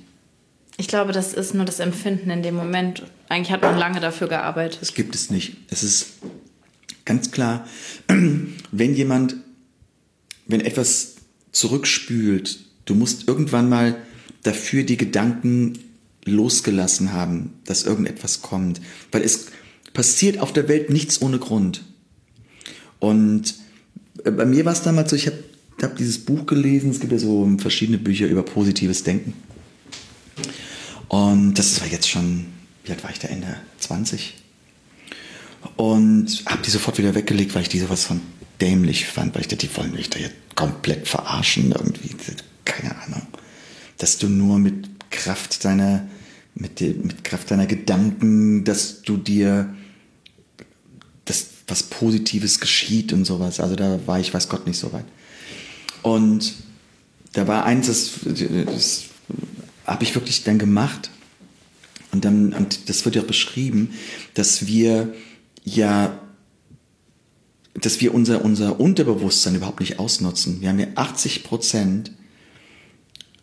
Ich 0.79 0.89
glaube, 0.89 1.13
das 1.13 1.33
ist 1.33 1.55
nur 1.55 1.65
das 1.65 1.81
Empfinden 1.81 2.31
in 2.31 2.43
dem 2.43 2.55
Moment. 2.55 3.03
Eigentlich 3.29 3.51
hat 3.51 3.63
man 3.63 3.79
lange 3.79 4.01
dafür 4.01 4.29
gearbeitet. 4.29 4.81
Das 4.81 4.95
gibt 4.95 5.15
es 5.15 5.31
nicht. 5.31 5.57
Es 5.69 5.83
ist 5.83 6.15
ganz 7.07 7.31
klar, 7.31 7.67
wenn 8.71 8.95
jemand, 8.95 9.37
wenn 10.47 10.61
etwas 10.61 11.15
zurückspült, 11.53 12.59
du 12.85 12.95
musst 12.95 13.27
irgendwann 13.27 13.71
mal 13.71 13.97
dafür 14.43 14.83
die 14.83 14.99
Gedanken 14.99 15.79
losgelassen 16.25 17.13
haben, 17.13 17.55
dass 17.65 17.85
irgendetwas 17.85 18.43
kommt. 18.43 18.81
Weil 19.13 19.23
es 19.23 19.47
passiert 19.95 20.39
auf 20.41 20.53
der 20.53 20.69
Welt 20.69 20.91
nichts 20.91 21.23
ohne 21.23 21.39
Grund. 21.39 21.83
Und 22.99 23.55
äh, 24.25 24.31
bei 24.31 24.45
mir 24.45 24.65
war 24.65 24.73
es 24.73 24.83
damals 24.83 25.11
so, 25.11 25.17
ich 25.17 25.27
habe 25.27 25.39
hab 25.81 25.97
dieses 25.97 26.19
Buch 26.19 26.47
gelesen, 26.47 26.91
es 26.91 27.01
gibt 27.01 27.13
ja 27.13 27.19
so 27.19 27.49
verschiedene 27.59 27.99
Bücher 27.99 28.27
über 28.27 28.43
positives 28.43 29.05
Denken. 29.05 29.33
Und 31.09 31.55
das 31.55 31.81
war 31.81 31.89
jetzt 31.89 32.09
schon, 32.09 32.47
wie 32.85 32.93
alt 32.93 33.05
war 33.05 33.11
ich 33.11 33.19
da, 33.19 33.29
Ende 33.29 33.57
20? 33.79 34.35
Und 35.77 36.45
habe 36.47 36.63
die 36.63 36.71
sofort 36.71 36.99
wieder 36.99 37.15
weggelegt, 37.15 37.55
weil 37.55 37.63
ich 37.63 37.69
die 37.69 37.81
sowas 37.81 38.05
von 38.05 38.21
dämlich 38.61 39.07
fand, 39.07 39.35
weil 39.35 39.43
ich 39.43 39.49
dachte, 39.49 39.67
die 39.67 39.77
wollen 39.77 39.93
mich 39.93 40.11
da 40.11 40.19
jetzt 40.19 40.35
komplett 40.55 41.07
verarschen 41.09 41.73
irgendwie. 41.73 42.15
Keine 42.65 42.97
Ahnung. 43.03 43.27
Dass 43.99 44.19
du 44.19 44.29
nur 44.29 44.59
mit 44.59 45.11
Kraft 45.11 45.65
deiner, 45.65 46.07
mit, 46.55 46.81
der, 46.81 46.95
mit 46.95 47.25
Kraft 47.25 47.51
deiner 47.51 47.67
Gedanken, 47.67 48.65
dass 48.65 49.03
du 49.03 49.17
dir, 49.17 49.75
dass 51.25 51.47
was 51.69 51.83
Positives 51.83 52.61
geschieht 52.61 53.13
und 53.13 53.25
sowas. 53.25 53.61
Also 53.61 53.77
da 53.77 53.99
war 54.07 54.21
ich, 54.21 54.33
weiß 54.33 54.49
Gott, 54.49 54.67
nicht 54.67 54.79
so 54.79 54.93
weit. 54.93 55.05
Und 56.03 56.55
da 57.33 57.47
war 57.47 57.65
eins, 57.65 57.89
das, 57.89 58.13
das 58.25 59.05
habe 59.85 60.05
ich 60.05 60.15
wirklich 60.15 60.45
dann 60.45 60.59
gemacht. 60.59 61.11
Und 62.13 62.25
dann, 62.25 62.53
und 62.53 62.89
das 62.89 63.05
wird 63.05 63.17
ja 63.17 63.23
auch 63.23 63.27
beschrieben, 63.27 63.91
dass 64.35 64.67
wir 64.67 65.13
ja, 65.67 66.19
dass 67.75 68.01
wir 68.01 68.15
unser, 68.15 68.43
unser 68.45 68.81
Unterbewusstsein 68.81 69.57
überhaupt 69.57 69.81
nicht 69.81 69.99
ausnutzen. 69.99 70.63
Wir 70.63 70.71
haben 70.71 70.79
ja 70.79 70.87
80 70.95 71.45
Prozent 71.45 72.13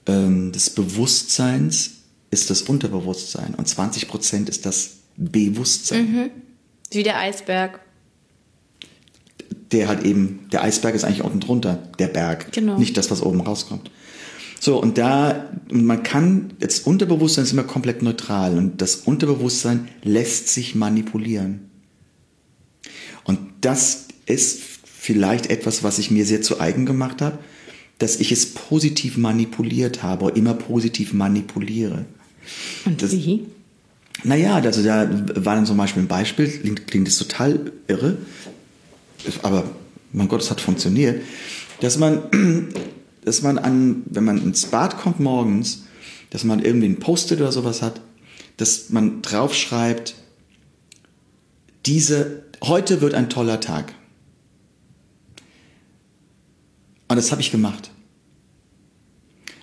ähm, 0.07 0.51
des 0.51 0.71
Bewusstseins 0.71 1.91
ist 2.31 2.49
das 2.49 2.63
Unterbewusstsein 2.63 3.53
und 3.53 3.67
20 3.67 4.07
Prozent 4.07 4.49
ist 4.49 4.65
das 4.65 4.97
Bewusstsein. 5.17 6.11
Mhm. 6.11 6.29
Wie 6.91 7.03
der 7.03 7.19
Eisberg. 7.19 7.79
der 9.71 9.87
halt 9.87 10.03
eben, 10.03 10.47
der 10.51 10.63
Eisberg 10.63 10.95
ist 10.95 11.03
eigentlich 11.03 11.23
unten 11.23 11.39
drunter, 11.39 11.75
der 11.99 12.07
Berg. 12.07 12.51
Genau. 12.51 12.77
Nicht 12.77 12.97
das, 12.97 13.11
was 13.11 13.21
oben 13.21 13.41
rauskommt. 13.41 13.91
So, 14.59 14.81
und 14.81 14.97
da, 14.97 15.51
man 15.71 16.03
kann, 16.03 16.53
jetzt 16.61 16.87
Unterbewusstsein 16.87 17.43
ist 17.43 17.51
immer 17.51 17.63
komplett 17.63 18.01
neutral 18.01 18.57
und 18.57 18.81
das 18.81 18.95
Unterbewusstsein 18.95 19.89
lässt 20.03 20.47
sich 20.47 20.73
manipulieren. 20.73 21.69
Und 23.25 23.39
das 23.61 24.05
ist 24.25 24.59
vielleicht 24.85 25.47
etwas, 25.47 25.83
was 25.83 25.99
ich 25.99 26.11
mir 26.11 26.25
sehr 26.25 26.41
zu 26.41 26.59
eigen 26.59 26.85
gemacht 26.85 27.21
habe, 27.21 27.39
dass 27.99 28.17
ich 28.17 28.31
es 28.31 28.53
positiv 28.53 29.17
manipuliert 29.17 30.03
habe, 30.03 30.31
immer 30.31 30.53
positiv 30.53 31.13
manipuliere. 31.13 32.05
Und 32.85 33.01
Das- 33.01 33.11
wie? 33.11 33.45
Naja, 34.23 34.55
also 34.55 34.83
da 34.83 35.09
war 35.43 35.55
dann 35.55 35.65
zum 35.65 35.77
Beispiel 35.77 36.03
ein 36.03 36.07
Beispiel, 36.07 36.47
klingt, 36.47 36.87
klingt 36.87 37.07
das 37.07 37.17
total 37.17 37.71
irre, 37.87 38.17
aber 39.41 39.69
mein 40.13 40.27
Gott, 40.27 40.41
es 40.41 40.51
hat 40.51 40.61
funktioniert, 40.61 41.21
dass 41.81 41.97
man, 41.97 42.21
dass 43.25 43.41
man 43.41 43.57
an, 43.57 44.03
wenn 44.05 44.23
man 44.23 44.41
ins 44.41 44.65
Bad 44.67 44.97
kommt 44.97 45.19
morgens, 45.19 45.83
dass 46.29 46.43
man 46.43 46.63
irgendwie 46.63 46.87
ein 46.87 46.99
Post-it 46.99 47.41
oder 47.41 47.51
sowas 47.51 47.81
hat, 47.81 47.99
dass 48.57 48.89
man 48.91 49.21
draufschreibt, 49.21 50.15
diese, 51.85 52.43
heute 52.63 53.01
wird 53.01 53.13
ein 53.13 53.29
toller 53.29 53.59
Tag. 53.59 53.93
Und 57.07 57.17
das 57.17 57.31
habe 57.31 57.41
ich 57.41 57.51
gemacht. 57.51 57.91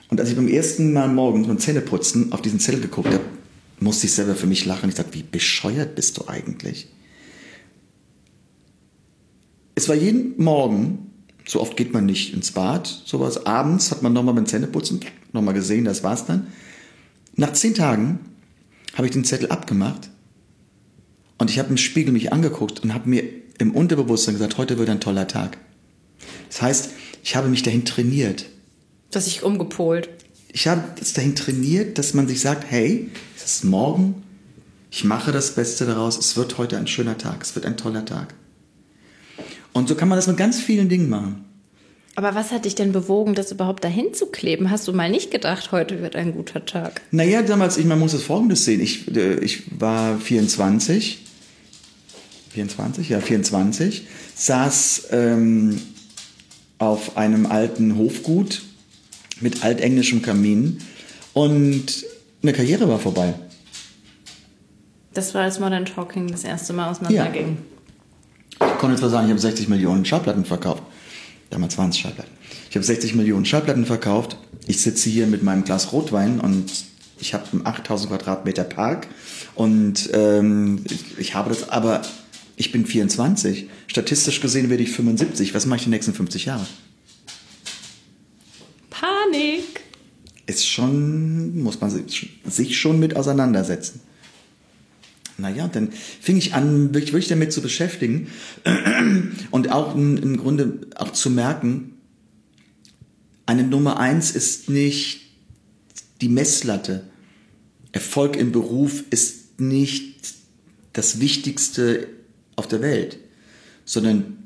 Und 0.09 0.21
als 0.21 0.29
ich 0.29 0.37
beim 0.37 0.49
ersten 0.49 0.93
Mal 0.93 1.09
morgens 1.09 1.47
beim 1.47 1.59
Zähneputzen 1.59 2.33
auf 2.33 2.43
diesen 2.43 2.61
Zettel 2.61 2.81
geguckt 2.81 3.13
habe, 3.13 3.25
musste 3.81 4.07
ich 4.07 4.13
selber 4.13 4.35
für 4.35 4.47
mich 4.47 4.67
lachen. 4.67 4.89
Ich 4.89 4.97
dachte, 4.97 5.15
wie 5.15 5.23
bescheuert 5.23 5.95
bist 5.95 6.19
du 6.19 6.29
eigentlich? 6.29 6.89
Es 9.75 9.89
war 9.89 9.97
jeden 9.97 10.41
Morgen, 10.43 11.11
so 11.47 11.61
oft 11.61 11.77
geht 11.77 11.93
man 11.93 12.05
nicht 12.07 12.35
ins 12.35 12.53
Bad, 12.53 12.87
sowas, 12.87 13.47
abends 13.47 13.91
hat 13.91 14.03
man 14.03 14.13
nochmal 14.13 14.35
beim 14.35 14.47
Zähneputzen, 14.47 15.01
nochmal 15.33 15.55
gesehen, 15.55 15.87
das 15.87 16.03
war's 16.03 16.27
dann. 16.27 16.49
Nach 17.37 17.53
zehn 17.53 17.75
Tagen 17.75 18.21
habe 18.95 19.07
ich 19.07 19.13
den 19.13 19.25
Zettel 19.25 19.51
abgemacht 19.51 20.11
und 21.41 21.51
ich 21.51 21.59
habe 21.59 21.71
im 21.71 21.79
Spiegel 21.79 22.13
mich 22.13 22.35
angeguckt 22.35 22.81
und 22.81 22.93
habe 22.93 23.09
mir 23.09 23.25
im 23.59 23.75
Unterbewusstsein 23.75 24.35
gesagt, 24.35 24.59
heute 24.59 24.79
wird 24.79 24.91
ein 24.91 25.01
toller 25.01 25.27
Tag. 25.27 25.57
Das 26.49 26.61
heißt, 26.61 26.91
ich 27.25 27.35
habe 27.35 27.49
mich 27.49 27.63
dahin 27.63 27.87
trainiert. 27.87 28.45
Das 29.11 29.25
sich 29.25 29.43
umgepolt. 29.43 30.11
Ich 30.53 30.69
habe 30.69 30.83
es 31.01 31.15
dahin 31.15 31.35
trainiert, 31.35 31.97
dass 31.97 32.13
man 32.13 32.29
sich 32.29 32.41
sagt, 32.41 32.71
hey, 32.71 33.09
es 33.37 33.45
ist 33.47 33.65
morgen, 33.65 34.23
ich 34.91 35.05
mache 35.05 35.33
das 35.33 35.55
Beste 35.55 35.87
daraus, 35.87 36.19
es 36.19 36.37
wird 36.37 36.59
heute 36.59 36.77
ein 36.77 36.87
schöner 36.87 37.17
Tag, 37.17 37.43
es 37.43 37.55
wird 37.55 37.65
ein 37.65 37.79
toller 37.79 38.05
Tag. 38.05 38.35
Und 39.73 39.89
so 39.89 39.95
kann 39.95 40.09
man 40.09 40.17
das 40.17 40.27
mit 40.27 40.37
ganz 40.37 40.61
vielen 40.61 40.91
Dingen 40.91 41.09
machen. 41.09 41.47
Aber 42.17 42.35
was 42.35 42.51
hat 42.51 42.67
dich 42.67 42.75
denn 42.75 42.93
bewogen, 42.93 43.35
das 43.35 43.51
überhaupt 43.51 43.83
dahin 43.83 44.13
zu 44.13 44.27
kleben? 44.27 44.71
Hast 44.71 44.87
du 44.87 44.93
mal 44.93 45.09
nicht 45.09 45.31
gedacht, 45.31 45.73
heute 45.73 46.03
wird 46.03 46.17
ein 46.17 46.35
guter 46.35 46.67
Tag? 46.67 47.01
Naja, 47.13 47.41
damals, 47.41 47.79
ich, 47.79 47.87
man 47.87 47.99
muss 47.99 48.13
das 48.13 48.25
Folgendes 48.25 48.67
sehen. 48.67 48.81
Ich, 48.81 49.09
äh, 49.17 49.37
ich 49.37 49.81
war 49.81 50.19
24, 50.19 51.30
24, 52.51 53.09
ja, 53.09 53.21
24, 53.21 54.07
saß 54.35 55.09
ähm, 55.13 55.81
auf 56.79 57.17
einem 57.17 57.47
alten 57.47 57.97
Hofgut 57.97 58.63
mit 59.41 59.65
altenglischem 59.65 60.23
Kamin 60.23 60.79
und 61.33 62.05
eine 62.43 62.53
Karriere 62.53 62.89
war 62.89 62.99
vorbei. 62.99 63.35
Das 65.15 65.35
war 65.35 65.43
als 65.43 65.61
Modern 65.61 65.87
Talking 65.87 66.29
das 66.29 66.45
erste 66.45 66.73
Mal 66.73 66.91
auseinanderging. 66.91 67.59
Ich 68.53 68.79
konnte 68.79 68.97
zwar 68.97 69.11
sagen, 69.11 69.27
ich 69.27 69.31
habe 69.31 69.41
60 69.41 69.69
Millionen 69.69 70.05
Schallplatten 70.05 70.45
verkauft. 70.45 70.83
Damals 71.51 71.77
waren 71.79 71.91
es 71.91 71.99
Schallplatten. 71.99 72.33
Ich 72.69 72.77
habe 72.77 72.85
60 72.85 73.15
Millionen 73.15 73.45
Schallplatten 73.45 73.85
verkauft. 73.85 74.37
Ich 74.67 74.81
sitze 74.81 75.11
hier 75.11 75.27
mit 75.27 75.43
meinem 75.43 75.65
Glas 75.65 75.93
Rotwein 75.93 76.41
und 76.41 76.71
ich 77.19 77.35
habe 77.35 77.45
einen 77.53 77.67
8000 77.67 78.11
Quadratmeter 78.11 78.65
Park 78.65 79.09
und 79.55 80.11
ähm, 80.15 80.85
ich, 80.89 81.19
ich 81.19 81.35
habe 81.35 81.51
das, 81.51 81.69
aber 81.69 82.03
ich 82.61 82.73
bin 82.73 82.85
24. 82.85 83.69
Statistisch 83.87 84.43
gesehen 84.43 84.69
werde 84.69 84.83
ich 84.83 84.91
75. 84.91 85.55
Was 85.55 85.65
mache 85.65 85.79
ich 85.79 85.85
die 85.85 85.91
nächsten 85.91 86.13
50 86.13 86.45
Jahre? 86.45 86.67
Panik! 88.91 89.81
Ist 90.47 90.67
schon, 90.67 91.63
muss 91.63 91.81
man 91.81 91.91
sich 91.91 92.79
schon 92.79 93.01
mit 93.01 93.17
auseinandersetzen. 93.17 94.01
Naja, 95.39 95.69
dann 95.69 95.91
fing 96.21 96.37
ich 96.37 96.53
an, 96.53 96.93
wirklich, 96.93 97.15
wirklich 97.15 97.29
damit 97.29 97.51
zu 97.51 97.63
beschäftigen 97.63 98.29
und 99.51 99.73
auch 99.73 99.95
im 99.95 100.19
im 100.19 100.37
Grunde 100.37 100.81
auch 100.97 101.13
zu 101.13 101.31
merken, 101.31 101.95
eine 103.47 103.63
Nummer 103.63 103.99
eins 103.99 104.33
ist 104.33 104.69
nicht 104.69 105.23
die 106.21 106.29
Messlatte. 106.29 107.05
Erfolg 107.93 108.37
im 108.37 108.53
Beruf 108.53 109.03
ist 109.09 109.59
nicht 109.59 110.35
das 110.93 111.21
Wichtigste 111.21 112.20
auf 112.61 112.69
der 112.69 112.81
Welt, 112.83 113.19
sondern 113.85 114.37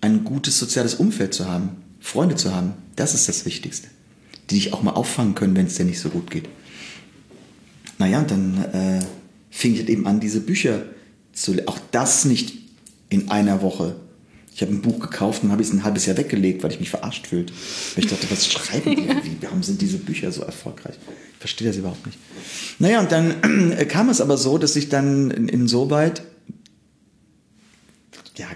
ein 0.00 0.22
gutes 0.22 0.58
soziales 0.58 0.94
Umfeld 0.94 1.34
zu 1.34 1.48
haben, 1.48 1.70
Freunde 1.98 2.36
zu 2.36 2.54
haben. 2.54 2.74
Das 2.94 3.14
ist 3.14 3.28
das 3.28 3.44
Wichtigste. 3.44 3.88
Die 4.50 4.54
dich 4.54 4.72
auch 4.72 4.82
mal 4.82 4.92
auffangen 4.92 5.34
können, 5.34 5.56
wenn 5.56 5.66
es 5.66 5.74
dir 5.74 5.84
nicht 5.84 5.98
so 5.98 6.08
gut 6.10 6.30
geht. 6.30 6.48
Naja, 7.98 8.20
und 8.20 8.30
dann 8.30 8.64
äh, 8.72 9.00
fing 9.50 9.74
ich 9.74 9.88
eben 9.88 10.06
an, 10.06 10.20
diese 10.20 10.40
Bücher 10.40 10.82
zu 11.32 11.54
le- 11.54 11.66
Auch 11.66 11.78
das 11.90 12.24
nicht 12.24 12.54
in 13.08 13.30
einer 13.30 13.60
Woche. 13.62 13.96
Ich 14.54 14.62
habe 14.62 14.72
ein 14.72 14.82
Buch 14.82 14.98
gekauft 15.00 15.42
und 15.44 15.50
habe 15.52 15.62
es 15.62 15.72
ein 15.72 15.84
halbes 15.84 16.06
Jahr 16.06 16.16
weggelegt, 16.16 16.62
weil 16.62 16.72
ich 16.72 16.80
mich 16.80 16.90
verarscht 16.90 17.26
fühlte. 17.28 17.52
Weil 17.94 18.04
ich 18.04 18.10
dachte, 18.10 18.26
was 18.30 18.46
schreiben 18.46 18.94
die? 18.96 19.08
Wie, 19.24 19.36
warum 19.42 19.62
sind 19.62 19.80
diese 19.80 19.98
Bücher 19.98 20.30
so 20.32 20.42
erfolgreich? 20.42 20.94
Ich 21.34 21.38
verstehe 21.40 21.68
das 21.68 21.76
überhaupt 21.76 22.04
nicht. 22.06 22.18
Naja, 22.78 23.00
und 23.00 23.10
dann 23.12 23.72
äh, 23.72 23.84
kam 23.86 24.08
es 24.08 24.20
aber 24.20 24.36
so, 24.36 24.58
dass 24.58 24.74
ich 24.76 24.88
dann 24.88 25.30
in, 25.30 25.48
insoweit 25.48 26.22
ja, 28.38 28.48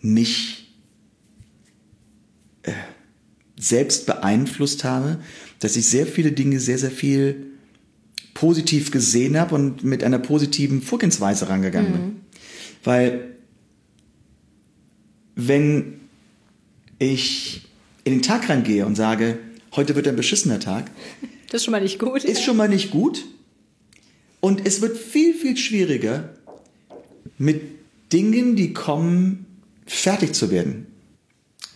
mich 0.00 0.74
äh, 2.62 2.72
selbst 3.58 4.06
beeinflusst 4.06 4.84
habe, 4.84 5.20
dass 5.58 5.76
ich 5.76 5.86
sehr 5.86 6.06
viele 6.06 6.32
Dinge 6.32 6.58
sehr, 6.60 6.78
sehr 6.78 6.90
viel 6.90 7.46
positiv 8.34 8.90
gesehen 8.90 9.38
habe 9.38 9.54
und 9.54 9.84
mit 9.84 10.02
einer 10.02 10.18
positiven 10.18 10.80
Vorgehensweise 10.80 11.48
rangegangen 11.48 11.92
bin. 11.92 12.20
Weil 12.82 13.36
wenn 15.34 16.00
ich 16.98 17.68
in 18.04 18.12
den 18.14 18.22
Tag 18.22 18.48
reingehe 18.48 18.86
und 18.86 18.94
sage, 18.94 19.38
heute 19.76 19.94
wird 19.94 20.08
ein 20.08 20.16
beschissener 20.16 20.60
Tag, 20.60 20.90
Das 21.50 21.60
ist 21.60 21.64
schon 21.64 21.72
mal 21.72 21.82
nicht 21.82 21.98
gut. 21.98 22.24
ist 22.24 22.42
schon 22.42 22.56
mal 22.56 22.68
nicht 22.68 22.90
gut. 22.90 23.24
Und 24.40 24.66
es 24.66 24.80
wird 24.80 24.96
viel, 24.96 25.34
viel 25.34 25.56
schwieriger, 25.56 26.34
mit 27.36 27.60
Dingen, 28.12 28.56
die 28.56 28.72
kommen, 28.72 29.46
fertig 29.86 30.34
zu 30.34 30.50
werden. 30.50 30.86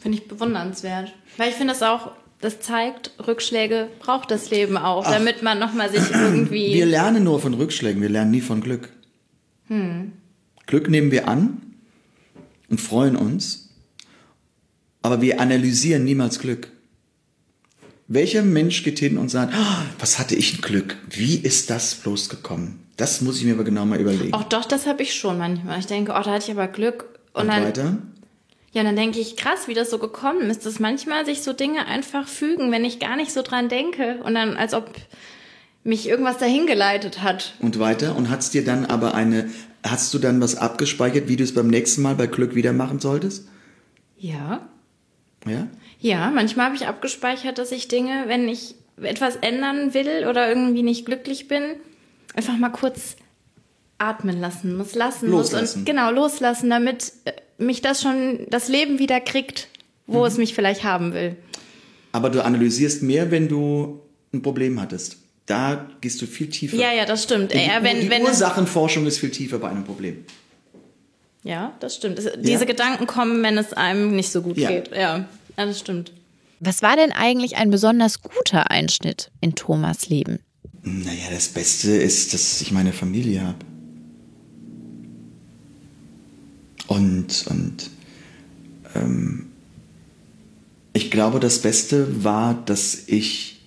Finde 0.01 0.19
ich 0.19 0.29
bewundernswert. 0.29 1.15
Weil 1.37 1.51
ich 1.51 1.55
finde 1.55 1.73
das 1.73 1.83
auch, 1.83 2.13
das 2.41 2.61
zeigt, 2.61 3.13
Rückschläge 3.27 3.89
braucht 4.01 4.31
das 4.31 4.51
Leben 4.51 4.77
auch, 4.77 5.05
damit 5.05 5.43
man 5.43 5.59
nochmal 5.59 5.91
sich 5.91 6.11
irgendwie. 6.11 6.75
Wir 6.75 6.87
lernen 6.87 7.25
nur 7.25 7.41
von 7.41 7.55
Rückschlägen, 7.55 8.03
wir 8.03 8.11
lernen 8.11 8.31
nie 8.33 8.43
von 8.43 8.61
Glück. 8.61 8.91
Glück 10.67 10.91
nehmen 10.91 11.11
wir 11.11 11.27
an 11.27 11.63
und 12.69 12.81
freuen 12.81 13.17
uns, 13.17 13.71
aber 15.01 15.23
wir 15.23 15.41
analysieren 15.41 16.05
niemals 16.05 16.39
Glück. 16.39 16.69
Welcher 18.07 18.43
Mensch 18.43 18.83
geht 18.83 18.99
hin 18.99 19.17
und 19.17 19.31
sagt, 19.31 19.55
"Ah, 19.55 19.83
was 19.99 20.19
hatte 20.19 20.35
ich 20.35 20.59
ein 20.59 20.61
Glück? 20.61 20.97
Wie 21.09 21.37
ist 21.37 21.71
das 21.71 21.95
bloß 21.95 22.29
gekommen? 22.29 22.85
Das 22.97 23.21
muss 23.21 23.39
ich 23.39 23.45
mir 23.45 23.55
aber 23.55 23.65
genau 23.65 23.87
mal 23.87 24.01
überlegen. 24.01 24.33
Auch 24.35 24.45
doch, 24.45 24.65
das 24.65 24.87
habe 24.87 25.03
ich 25.03 25.15
schon 25.15 25.39
manchmal. 25.39 25.79
Ich 25.81 25.87
denke, 25.87 26.13
oh, 26.13 26.23
da 26.23 26.33
hatte 26.33 26.45
ich 26.45 26.57
aber 26.57 26.69
Glück. 26.69 27.07
Und, 27.33 27.43
und 27.43 27.49
dann, 27.49 27.65
weiter? 27.65 27.99
ja, 28.73 28.85
dann 28.85 28.95
denke 28.95 29.19
ich, 29.19 29.37
krass, 29.37 29.67
wie 29.67 29.75
das 29.75 29.91
so 29.91 29.99
gekommen 29.99 30.49
ist, 30.51 30.65
dass 30.65 30.79
manchmal 30.79 31.25
sich 31.25 31.43
so 31.43 31.53
Dinge 31.53 31.87
einfach 31.87 32.29
fügen, 32.29 32.71
wenn 32.71 32.85
ich 32.85 33.01
gar 33.01 33.17
nicht 33.17 33.33
so 33.33 33.43
dran 33.43 33.69
denke. 33.69 34.19
Und 34.23 34.35
dann, 34.35 34.57
als 34.57 34.75
ob 34.75 34.91
mich 35.83 36.09
irgendwas 36.09 36.39
dahin 36.39 36.67
geleitet 36.67 37.23
hat. 37.23 37.55
Und 37.59 37.79
weiter? 37.79 38.17
Und 38.17 38.31
hat's 38.31 38.51
dir 38.51 38.65
dann 38.65 38.87
aber 38.87 39.15
eine, 39.15 39.51
hast 39.83 40.15
du 40.15 40.19
dann 40.19 40.41
was 40.41 40.57
abgespeichert, 40.57 41.29
wie 41.29 41.37
du 41.37 41.45
es 41.45 41.53
beim 41.53 41.67
nächsten 41.67 42.03
Mal 42.03 42.15
bei 42.15 42.27
Glück 42.27 42.55
wieder 42.55 42.73
machen 42.73 43.01
solltest? 43.01 43.49
Ja. 44.17 44.69
Ja? 45.47 45.67
Ja, 46.05 46.31
manchmal 46.31 46.67
habe 46.67 46.77
ich 46.77 46.87
abgespeichert, 46.87 47.57
dass 47.57 47.73
ich 47.73 47.89
Dinge, 47.89 48.25
wenn 48.27 48.47
ich 48.47 48.75
etwas 49.01 49.37
ändern 49.37 49.95
will 49.95 50.27
oder 50.29 50.49
irgendwie 50.51 50.83
nicht 50.83 51.07
glücklich 51.07 51.49
bin, 51.49 51.63
einfach 52.35 52.59
mal 52.59 52.69
kurz 52.69 53.17
atmen 53.97 54.39
lassen 54.39 54.77
muss, 54.77 54.95
lassen 54.95 55.31
Loslassen. 55.31 55.61
muss 55.63 55.75
und 55.77 55.87
genau 55.87 56.11
loslassen, 56.11 56.69
damit 56.69 57.13
äh, 57.25 57.33
mich 57.57 57.81
das 57.81 58.03
schon 58.03 58.47
das 58.51 58.69
Leben 58.69 58.99
wieder 58.99 59.19
kriegt, 59.21 59.69
wo 60.07 60.21
Mhm. 60.21 60.25
es 60.27 60.37
mich 60.37 60.55
vielleicht 60.55 60.85
haben 60.85 61.15
will. 61.15 61.37
Aber 62.13 62.29
du 62.29 62.45
analysierst 62.45 63.03
mehr, 63.03 63.31
wenn 63.31 63.49
du 63.49 64.01
ein 64.35 64.43
Problem 64.43 64.81
hattest. 64.83 65.17
Da 65.47 65.89
gehst 66.03 66.21
du 66.21 66.27
viel 66.27 66.51
tiefer. 66.51 66.77
Ja, 66.77 66.93
ja, 66.93 67.07
das 67.07 67.23
stimmt. 67.23 67.55
Die, 67.55 67.59
Ja, 67.59 67.83
wenn, 67.83 68.01
die 68.03 68.11
wenn 68.11 68.23
Ursachenforschung 68.25 69.07
ist 69.07 69.19
viel 69.19 69.31
tiefer 69.31 69.59
bei 69.59 69.71
einem 69.71 69.85
Problem. 69.85 70.25
Ja, 71.45 71.73
das 71.81 71.97
stimmt. 71.97 72.19
Es, 72.19 72.29
diese 72.41 72.67
Gedanken 72.67 73.07
kommen, 73.07 73.43
wenn 73.43 73.57
es 73.57 73.73
einem 73.73 74.15
nicht 74.15 74.31
so 74.31 74.43
gut 74.43 74.59
Ja. 74.59 74.71
geht. 74.71 74.91
Ja. 74.95 75.25
Ja, 75.57 75.67
das 75.67 75.79
stimmt. 75.81 76.13
Was 76.61 76.83
war 76.83 76.97
denn 76.97 77.13
eigentlich 77.13 77.57
ein 77.57 77.71
besonders 77.71 78.23
guter 78.23 78.71
Einschnitt 78.71 79.31
in 79.41 79.55
Thomas 79.55 80.09
Leben? 80.09 80.39
Naja, 80.83 81.31
das 81.31 81.49
Beste 81.49 81.91
ist, 81.91 82.35
dass 82.35 82.61
ich 82.61 82.73
meine 82.73 82.93
Familie 82.93 83.43
habe. 83.43 83.59
Und, 86.87 87.47
und 87.49 87.91
ähm, 88.95 89.47
ich 90.93 91.11
glaube, 91.11 91.41
das 91.41 91.61
Beste 91.61 92.25
war, 92.25 92.55
dass 92.67 93.09
ich 93.09 93.63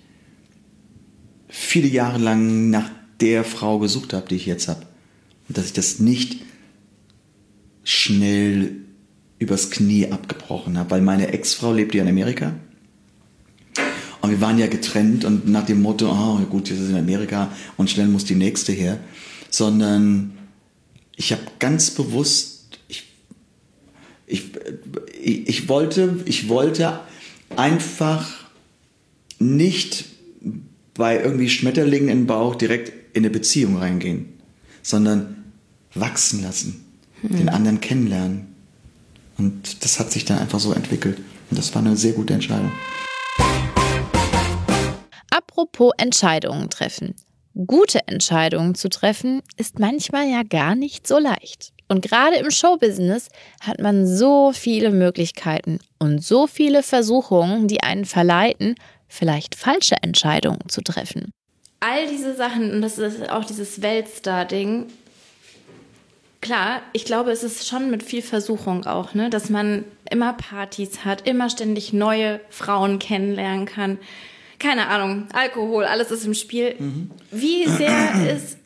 viele 1.48 1.88
Jahre 1.88 2.18
lang 2.18 2.70
nach 2.70 2.90
der 3.20 3.44
Frau 3.44 3.78
gesucht 3.78 4.12
habe, 4.12 4.28
die 4.28 4.36
ich 4.36 4.46
jetzt 4.46 4.68
habe. 4.68 4.86
Und 5.48 5.58
dass 5.58 5.66
ich 5.66 5.72
das 5.72 5.98
nicht 5.98 6.42
schnell 7.82 8.76
übers 9.38 9.70
Knie 9.70 10.10
abgebrochen 10.10 10.78
habe, 10.78 10.90
weil 10.90 11.00
meine 11.00 11.28
Ex-Frau 11.28 11.72
lebt 11.72 11.94
ja 11.94 12.02
in 12.02 12.08
Amerika. 12.08 12.54
Und 14.20 14.30
wir 14.30 14.40
waren 14.40 14.58
ja 14.58 14.66
getrennt 14.66 15.24
und 15.24 15.48
nach 15.48 15.64
dem 15.64 15.80
Motto, 15.80 16.10
oh 16.10 16.38
gut, 16.50 16.68
jetzt 16.68 16.80
ist 16.80 16.90
in 16.90 16.96
Amerika 16.96 17.52
und 17.76 17.88
schnell 17.88 18.08
muss 18.08 18.24
die 18.24 18.34
nächste 18.34 18.72
her. 18.72 18.98
Sondern 19.48 20.32
ich 21.16 21.32
habe 21.32 21.42
ganz 21.60 21.90
bewusst, 21.92 22.78
ich, 22.88 23.04
ich, 24.26 24.50
ich, 25.22 25.68
wollte, 25.68 26.20
ich 26.24 26.48
wollte 26.48 27.00
einfach 27.56 28.28
nicht 29.38 30.04
bei 30.94 31.20
irgendwie 31.22 31.48
Schmetterlingen 31.48 32.08
im 32.08 32.26
Bauch 32.26 32.56
direkt 32.56 32.92
in 33.16 33.24
eine 33.24 33.30
Beziehung 33.30 33.76
reingehen, 33.76 34.26
sondern 34.82 35.44
wachsen 35.94 36.42
lassen, 36.42 36.84
den 37.22 37.48
anderen 37.48 37.80
kennenlernen. 37.80 38.47
Und 39.38 39.84
das 39.84 40.00
hat 40.00 40.10
sich 40.10 40.24
dann 40.24 40.38
einfach 40.38 40.58
so 40.58 40.72
entwickelt. 40.72 41.18
Und 41.50 41.58
das 41.58 41.74
war 41.74 41.80
eine 41.80 41.96
sehr 41.96 42.12
gute 42.12 42.34
Entscheidung. 42.34 42.72
Apropos 45.30 45.92
Entscheidungen 45.96 46.68
treffen. 46.70 47.14
Gute 47.66 48.06
Entscheidungen 48.06 48.74
zu 48.74 48.88
treffen 48.88 49.42
ist 49.56 49.78
manchmal 49.78 50.28
ja 50.28 50.42
gar 50.42 50.74
nicht 50.74 51.06
so 51.06 51.18
leicht. 51.18 51.72
Und 51.88 52.02
gerade 52.02 52.36
im 52.36 52.50
Showbusiness 52.50 53.28
hat 53.60 53.80
man 53.80 54.06
so 54.06 54.52
viele 54.52 54.90
Möglichkeiten 54.90 55.78
und 55.98 56.22
so 56.22 56.46
viele 56.46 56.82
Versuchungen, 56.82 57.66
die 57.66 57.82
einen 57.82 58.04
verleiten, 58.04 58.74
vielleicht 59.08 59.54
falsche 59.54 59.96
Entscheidungen 60.02 60.68
zu 60.68 60.82
treffen. 60.82 61.32
All 61.80 62.08
diese 62.08 62.34
Sachen, 62.34 62.72
und 62.72 62.82
das 62.82 62.98
ist 62.98 63.30
auch 63.30 63.44
dieses 63.44 63.80
Weltstar-Ding, 63.80 64.86
klar, 66.40 66.82
ich 66.92 67.04
glaube, 67.04 67.30
es 67.30 67.42
ist 67.42 67.66
schon 67.66 67.90
mit 67.90 68.02
viel 68.02 68.22
Versuchung 68.22 68.86
auch, 68.86 69.14
ne? 69.14 69.30
dass 69.30 69.50
man 69.50 69.84
immer 70.10 70.32
Partys 70.32 71.04
hat, 71.04 71.26
immer 71.26 71.50
ständig 71.50 71.92
neue 71.92 72.40
Frauen 72.50 72.98
kennenlernen 72.98 73.66
kann. 73.66 73.98
Keine 74.58 74.88
Ahnung, 74.88 75.28
Alkohol, 75.32 75.84
alles 75.84 76.10
ist 76.10 76.26
im 76.26 76.34
Spiel. 76.34 76.74
Wie 77.30 77.66
sehr 77.66 78.26
ist 78.36 78.58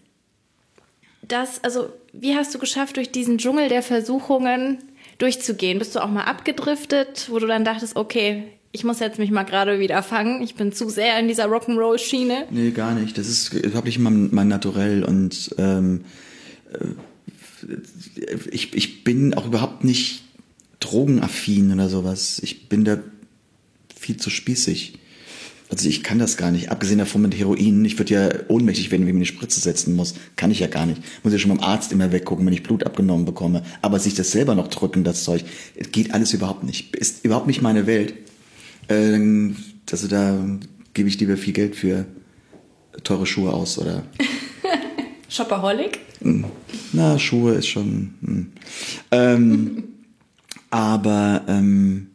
das, 1.22 1.62
also 1.64 1.88
wie 2.12 2.34
hast 2.34 2.54
du 2.54 2.58
geschafft, 2.58 2.96
durch 2.96 3.10
diesen 3.10 3.38
Dschungel 3.38 3.68
der 3.68 3.82
Versuchungen 3.82 4.78
durchzugehen? 5.18 5.78
Bist 5.78 5.94
du 5.94 6.00
auch 6.00 6.10
mal 6.10 6.24
abgedriftet, 6.24 7.28
wo 7.30 7.38
du 7.38 7.46
dann 7.46 7.64
dachtest, 7.64 7.96
okay, 7.96 8.44
ich 8.72 8.84
muss 8.84 9.00
jetzt 9.00 9.18
mich 9.18 9.30
mal 9.30 9.44
gerade 9.44 9.78
wieder 9.80 10.02
fangen, 10.02 10.42
ich 10.42 10.54
bin 10.54 10.72
zu 10.72 10.88
sehr 10.88 11.18
in 11.18 11.28
dieser 11.28 11.46
Rock'n'Roll-Schiene? 11.46 12.46
Nee, 12.50 12.70
gar 12.70 12.94
nicht. 12.94 13.18
Das 13.18 13.28
ist 13.28 13.52
wirklich 13.54 13.98
mein, 13.98 14.30
mein 14.32 14.48
Naturell 14.48 15.04
und 15.04 15.54
ähm, 15.58 16.04
äh, 16.72 16.86
ich, 18.50 18.74
ich 18.74 19.04
bin 19.04 19.34
auch 19.34 19.46
überhaupt 19.46 19.84
nicht 19.84 20.22
drogenaffin 20.80 21.72
oder 21.72 21.88
sowas. 21.88 22.40
Ich 22.42 22.68
bin 22.68 22.84
da 22.84 22.98
viel 23.94 24.16
zu 24.16 24.30
spießig. 24.30 24.98
Also 25.70 25.88
ich 25.88 26.02
kann 26.02 26.18
das 26.18 26.36
gar 26.36 26.50
nicht. 26.50 26.70
Abgesehen 26.70 26.98
davon 26.98 27.22
mit 27.22 27.34
Heroin, 27.34 27.82
ich 27.86 27.98
würde 27.98 28.12
ja 28.12 28.28
ohnmächtig 28.48 28.90
werden, 28.90 29.02
wenn 29.02 29.08
ich 29.08 29.14
mir 29.14 29.20
eine 29.20 29.26
Spritze 29.26 29.58
setzen 29.58 29.96
muss. 29.96 30.14
Kann 30.36 30.50
ich 30.50 30.58
ja 30.58 30.66
gar 30.66 30.84
nicht. 30.84 31.00
Muss 31.22 31.32
ja 31.32 31.38
schon 31.38 31.56
beim 31.56 31.64
Arzt 31.66 31.92
immer 31.92 32.12
weggucken, 32.12 32.44
wenn 32.44 32.52
ich 32.52 32.62
Blut 32.62 32.84
abgenommen 32.84 33.24
bekomme. 33.24 33.62
Aber 33.80 33.98
sich 33.98 34.14
das 34.14 34.32
selber 34.32 34.54
noch 34.54 34.68
drücken, 34.68 35.02
das 35.02 35.24
Zeug, 35.24 35.44
geht 35.90 36.12
alles 36.12 36.34
überhaupt 36.34 36.62
nicht. 36.62 36.94
Ist 36.94 37.24
überhaupt 37.24 37.46
nicht 37.46 37.62
meine 37.62 37.86
Welt. 37.86 38.12
Ähm, 38.90 39.56
also 39.90 40.08
da 40.08 40.44
gebe 40.92 41.08
ich 41.08 41.18
lieber 41.18 41.38
viel 41.38 41.54
Geld 41.54 41.74
für 41.74 42.04
teure 43.02 43.24
Schuhe 43.24 43.52
aus 43.54 43.78
oder 43.78 44.04
Shopaholic? 45.32 45.98
na, 46.92 47.18
Schuhe 47.18 47.54
ist 47.54 47.66
schon. 47.66 48.14
Hm. 48.20 48.52
Ähm, 49.10 49.84
aber 50.70 51.44
ähm, 51.48 52.08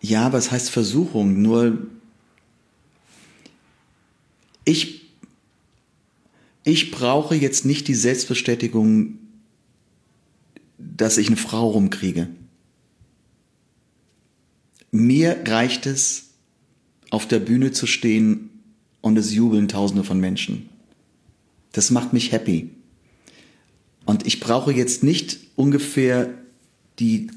ja, 0.00 0.32
was 0.32 0.52
heißt 0.52 0.70
Versuchung? 0.70 1.42
Nur 1.42 1.78
ich, 4.64 5.10
ich 6.62 6.92
brauche 6.92 7.34
jetzt 7.34 7.64
nicht 7.64 7.88
die 7.88 7.94
Selbstbestätigung, 7.94 9.18
dass 10.78 11.18
ich 11.18 11.26
eine 11.26 11.36
Frau 11.36 11.70
rumkriege. 11.70 12.28
Mir 14.92 15.42
reicht 15.46 15.86
es, 15.86 16.28
auf 17.10 17.26
der 17.26 17.40
Bühne 17.40 17.72
zu 17.72 17.86
stehen 17.86 18.50
und 19.00 19.18
es 19.18 19.34
jubeln 19.34 19.66
Tausende 19.66 20.04
von 20.04 20.20
Menschen. 20.20 20.68
Das 21.72 21.90
macht 21.90 22.12
mich 22.12 22.32
happy. 22.32 22.70
Und 24.04 24.26
ich 24.26 24.40
brauche 24.40 24.72
jetzt 24.72 25.02
nicht 25.02 25.38
ungefähr 25.56 26.30
die 26.98 27.30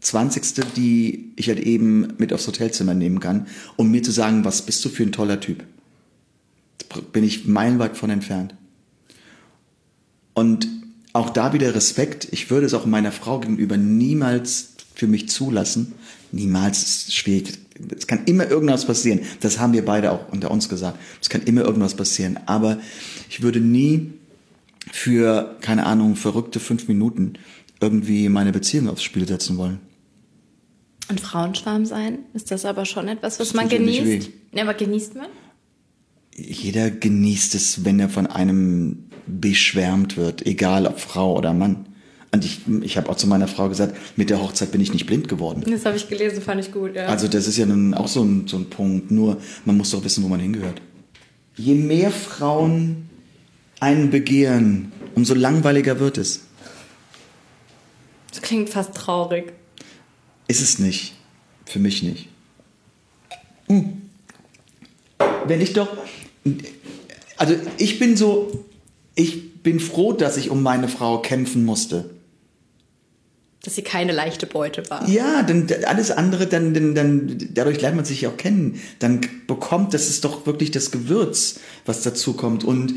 20. 0.00 0.74
die 0.76 1.32
ich 1.36 1.48
halt 1.48 1.60
eben 1.60 2.14
mit 2.18 2.32
aufs 2.32 2.46
Hotelzimmer 2.46 2.94
nehmen 2.94 3.20
kann, 3.20 3.46
um 3.76 3.90
mir 3.90 4.02
zu 4.02 4.10
sagen, 4.10 4.44
was 4.44 4.62
bist 4.62 4.84
du 4.84 4.88
für 4.88 5.04
ein 5.04 5.12
toller 5.12 5.40
Typ. 5.40 5.64
Bin 7.12 7.24
ich 7.24 7.46
meilenweit 7.46 7.96
von 7.96 8.10
entfernt. 8.10 8.54
Und 10.34 10.68
auch 11.12 11.30
da 11.30 11.52
wieder 11.52 11.74
Respekt. 11.74 12.28
Ich 12.30 12.50
würde 12.50 12.66
es 12.66 12.74
auch 12.74 12.86
meiner 12.86 13.12
Frau 13.12 13.38
gegenüber 13.40 13.76
niemals 13.76 14.74
für 14.94 15.06
mich 15.06 15.28
zulassen. 15.28 15.92
Niemals 16.32 16.82
ist 16.82 17.14
schwierig. 17.14 17.58
Es 17.96 18.06
kann 18.06 18.24
immer 18.26 18.48
irgendwas 18.48 18.86
passieren. 18.86 19.20
Das 19.40 19.58
haben 19.58 19.72
wir 19.72 19.84
beide 19.84 20.12
auch 20.12 20.32
unter 20.32 20.50
uns 20.50 20.68
gesagt. 20.68 20.98
Es 21.20 21.28
kann 21.28 21.42
immer 21.42 21.62
irgendwas 21.62 21.94
passieren. 21.94 22.38
Aber 22.46 22.78
ich 23.28 23.42
würde 23.42 23.60
nie 23.60 24.12
für, 24.90 25.56
keine 25.60 25.86
Ahnung, 25.86 26.16
verrückte 26.16 26.60
fünf 26.60 26.88
Minuten 26.88 27.34
irgendwie 27.80 28.28
meine 28.28 28.52
Beziehung 28.52 28.88
aufs 28.88 29.02
Spiel 29.02 29.26
setzen 29.26 29.56
wollen. 29.56 29.80
Und 31.08 31.20
Frauenschwarm 31.20 31.84
sein? 31.84 32.20
Ist 32.32 32.50
das 32.50 32.64
aber 32.64 32.84
schon 32.84 33.08
etwas, 33.08 33.38
was 33.38 33.48
Das 33.48 33.54
man 33.54 33.68
genießt? 33.68 34.30
Ja, 34.52 34.62
aber 34.62 34.74
genießt 34.74 35.16
man? 35.16 35.26
Jeder 36.34 36.90
genießt 36.90 37.54
es, 37.54 37.84
wenn 37.84 38.00
er 38.00 38.08
von 38.08 38.26
einem 38.26 39.04
beschwärmt 39.26 40.16
wird, 40.16 40.46
egal 40.46 40.86
ob 40.86 41.00
Frau 41.00 41.36
oder 41.36 41.52
Mann. 41.52 41.86
Und 42.34 42.46
ich, 42.46 42.60
ich 42.80 42.96
habe 42.96 43.10
auch 43.10 43.16
zu 43.16 43.26
meiner 43.26 43.46
Frau 43.46 43.68
gesagt, 43.68 43.94
mit 44.16 44.30
der 44.30 44.40
Hochzeit 44.40 44.72
bin 44.72 44.80
ich 44.80 44.92
nicht 44.94 45.04
blind 45.04 45.28
geworden. 45.28 45.64
Das 45.70 45.84
habe 45.84 45.98
ich 45.98 46.08
gelesen, 46.08 46.40
fand 46.40 46.64
ich 46.64 46.72
gut, 46.72 46.94
ja. 46.94 47.04
Also 47.06 47.28
das 47.28 47.46
ist 47.46 47.58
ja 47.58 47.66
nun 47.66 47.92
auch 47.92 48.08
so 48.08 48.22
ein, 48.22 48.48
so 48.48 48.56
ein 48.56 48.70
Punkt. 48.70 49.10
Nur 49.10 49.36
man 49.66 49.76
muss 49.76 49.90
doch 49.90 50.02
wissen, 50.02 50.24
wo 50.24 50.28
man 50.28 50.40
hingehört. 50.40 50.80
Je 51.56 51.74
mehr 51.74 52.10
Frauen 52.10 53.10
einen 53.80 54.10
begehren, 54.10 54.92
umso 55.14 55.34
langweiliger 55.34 56.00
wird 56.00 56.16
es. 56.16 56.44
das 58.30 58.40
klingt 58.40 58.70
fast 58.70 58.94
traurig. 58.94 59.52
Ist 60.48 60.62
es 60.62 60.78
nicht. 60.78 61.14
Für 61.66 61.80
mich 61.80 62.02
nicht. 62.02 62.28
Hm. 63.68 64.02
Wenn 65.46 65.60
ich 65.60 65.74
doch. 65.74 65.88
Also 67.36 67.56
ich 67.76 67.98
bin 67.98 68.16
so. 68.16 68.64
Ich 69.14 69.62
bin 69.62 69.80
froh, 69.80 70.14
dass 70.14 70.38
ich 70.38 70.48
um 70.48 70.62
meine 70.62 70.88
Frau 70.88 71.20
kämpfen 71.20 71.64
musste. 71.64 72.10
Dass 73.64 73.76
sie 73.76 73.82
keine 73.82 74.12
leichte 74.12 74.46
Beute 74.46 74.82
war. 74.90 75.08
Ja, 75.08 75.44
dann 75.44 75.68
alles 75.86 76.10
andere, 76.10 76.48
dann, 76.48 76.74
dann, 76.74 76.94
dann, 76.96 77.38
dadurch 77.54 77.80
lernt 77.80 77.94
man 77.94 78.04
sich 78.04 78.22
ja 78.22 78.30
auch 78.30 78.36
kennen. 78.36 78.80
Dann 78.98 79.20
bekommt, 79.46 79.94
das 79.94 80.10
ist 80.10 80.24
doch 80.24 80.46
wirklich 80.46 80.72
das 80.72 80.90
Gewürz, 80.90 81.60
was 81.86 82.02
dazu 82.02 82.32
kommt. 82.32 82.64
Und 82.64 82.96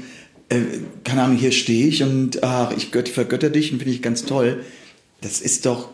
äh, 0.50 0.62
keine 1.04 1.22
Ahnung, 1.22 1.38
hier 1.38 1.52
stehe 1.52 1.88
ich 1.88 2.02
und 2.02 2.44
ach, 2.44 2.76
ich 2.76 2.92
gött, 2.92 3.10
vergötter 3.10 3.52
dich 3.52 3.72
und 3.72 3.78
finde 3.78 3.94
ich 3.94 4.02
ganz 4.02 4.26
toll. 4.26 4.64
Das 5.22 5.40
ist 5.40 5.68
doch 5.68 5.90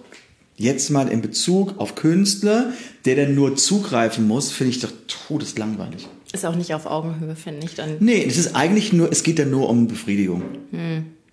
jetzt 0.56 0.90
mal 0.90 1.10
in 1.10 1.22
Bezug 1.22 1.78
auf 1.78 1.96
Künstler, 1.96 2.72
der 3.04 3.18
dann 3.18 3.36
nur 3.36 3.58
zugreifen 3.58 4.26
muss, 4.26 4.52
finde 4.52 4.72
ich 4.72 4.80
doch 4.80 4.92
todeslangweilig. 5.28 6.08
Ist 6.32 6.46
auch 6.46 6.56
nicht 6.56 6.74
auf 6.74 6.86
Augenhöhe, 6.86 7.36
finde 7.36 7.66
ich 7.66 7.76
dann. 7.76 7.98
Nee, 8.00 8.24
es 8.26 8.38
ist 8.38 8.56
eigentlich 8.56 8.94
nur, 8.94 9.12
es 9.12 9.24
geht 9.24 9.38
ja 9.38 9.46
nur 9.46 9.68
um 9.68 9.88
Befriedigung. 9.88 10.44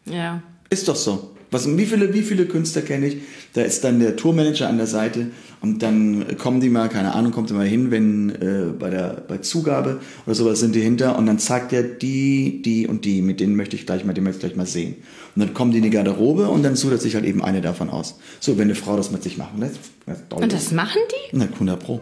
Ja. 0.07 0.43
Ist 0.71 0.89
doch 0.89 0.97
so. 0.97 1.37
Was, 1.51 1.67
wie, 1.79 1.87
viele, 1.87 2.13
wie 2.13 2.23
viele 2.23 2.45
Künstler 2.47 2.83
kenne 2.83 3.07
ich? 3.07 3.17
Da 3.55 3.63
ist 3.63 3.83
dann 3.83 4.01
der 4.01 4.17
Tourmanager 4.17 4.69
an 4.69 4.77
der 4.77 4.87
Seite 4.87 5.29
und 5.63 5.83
dann 5.83 6.37
kommen 6.37 6.61
die 6.61 6.69
mal, 6.69 6.89
keine 6.89 7.15
Ahnung, 7.15 7.33
kommt 7.33 7.51
immer 7.51 7.65
hin, 7.65 7.91
wenn 7.91 8.31
äh, 8.31 8.73
bei 8.79 8.91
der 8.91 9.23
bei 9.27 9.39
Zugabe 9.39 10.01
oder 10.27 10.35
sowas 10.35 10.61
sind 10.61 10.75
die 10.75 10.81
hinter 10.81 11.17
und 11.17 11.25
dann 11.27 11.39
zeigt 11.39 11.73
er 11.73 11.83
die, 11.83 12.61
die 12.63 12.87
und 12.87 13.07
die, 13.07 13.23
mit 13.23 13.41
denen 13.41 13.57
möchte 13.57 13.77
ich 13.77 13.87
gleich 13.87 14.05
mal, 14.05 14.13
den 14.13 14.25
möchte 14.25 14.39
ich 14.39 14.53
gleich 14.53 14.57
mal 14.57 14.67
sehen. 14.67 14.97
Und 15.35 15.41
dann 15.41 15.55
kommen 15.55 15.71
die 15.71 15.79
in 15.79 15.85
die 15.85 15.91
Garderobe 15.91 16.49
und 16.49 16.63
dann 16.63 16.77
sucht 16.77 17.01
sich 17.01 17.15
halt 17.15 17.25
eben 17.25 17.43
eine 17.43 17.63
davon 17.63 17.89
aus. 17.89 18.19
So, 18.41 18.59
wenn 18.59 18.65
eine 18.65 18.75
Frau 18.75 18.97
das 18.97 19.11
mit 19.11 19.23
sich 19.23 19.39
machen 19.39 19.61
lässt. 19.61 19.79
Das 20.05 20.19
und 20.31 20.53
das 20.53 20.71
machen 20.73 21.01
die? 21.11 21.37
Na, 21.37 21.47
100 21.47 21.83
Pro. 21.83 22.01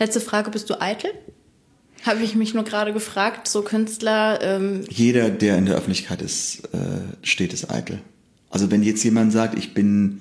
Letzte 0.00 0.20
Frage, 0.20 0.50
bist 0.50 0.68
du 0.68 0.80
eitel? 0.80 1.10
Habe 2.04 2.22
ich 2.22 2.34
mich 2.34 2.54
nur 2.54 2.64
gerade 2.64 2.92
gefragt, 2.92 3.48
so 3.48 3.62
Künstler. 3.62 4.40
Ähm 4.42 4.84
Jeder, 4.88 5.30
der 5.30 5.58
in 5.58 5.66
der 5.66 5.76
Öffentlichkeit 5.76 6.22
ist, 6.22 6.64
äh, 6.72 7.00
steht 7.22 7.52
es 7.52 7.68
eitel. 7.68 8.00
Also 8.50 8.70
wenn 8.70 8.82
jetzt 8.82 9.02
jemand 9.04 9.32
sagt, 9.32 9.58
ich 9.58 9.74
bin, 9.74 10.20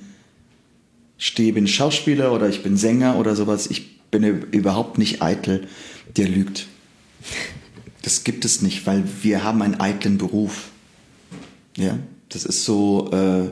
stehe, 1.18 1.54
bin 1.54 1.68
Schauspieler 1.68 2.34
oder 2.34 2.50
ich 2.50 2.64
bin 2.64 2.78
Sänger 2.78 3.18
oder 3.18 3.36
sowas, 3.36 3.68
ich 3.68 4.00
bin 4.10 4.24
überhaupt 4.52 4.98
nicht 4.98 5.22
eitel, 5.22 5.68
der 6.16 6.28
lügt. 6.28 6.68
Das 8.02 8.24
gibt 8.24 8.46
es 8.46 8.62
nicht, 8.62 8.86
weil 8.86 9.04
wir 9.22 9.44
haben 9.44 9.62
einen 9.62 9.80
eitlen 9.80 10.18
Beruf. 10.18 10.70
Ja, 11.76 11.98
das 12.30 12.46
ist 12.46 12.66
so, 12.66 13.12
äh, 13.12 13.52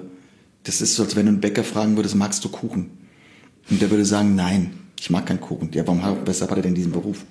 das 0.64 0.82
ist 0.82 0.96
so, 0.96 1.04
als 1.04 1.16
wenn 1.16 1.26
du 1.26 1.34
einen 1.34 1.42
Bäcker 1.42 1.64
fragen 1.64 1.96
würdest, 1.96 2.16
magst 2.16 2.44
du 2.44 2.50
Kuchen? 2.50 2.90
Und 3.70 3.82
der 3.82 3.90
würde 3.92 4.06
sagen, 4.06 4.36
nein, 4.36 4.72
ich 5.00 5.10
mag 5.10 5.26
keinen 5.26 5.42
Kuchen. 5.42 5.70
Ja, 5.74 5.86
warum, 5.86 6.02
weshalb 6.26 6.52
hat 6.52 6.58
er 6.58 6.64
denn 6.64 6.76
diesen 6.76 6.92
Beruf? 6.92 7.26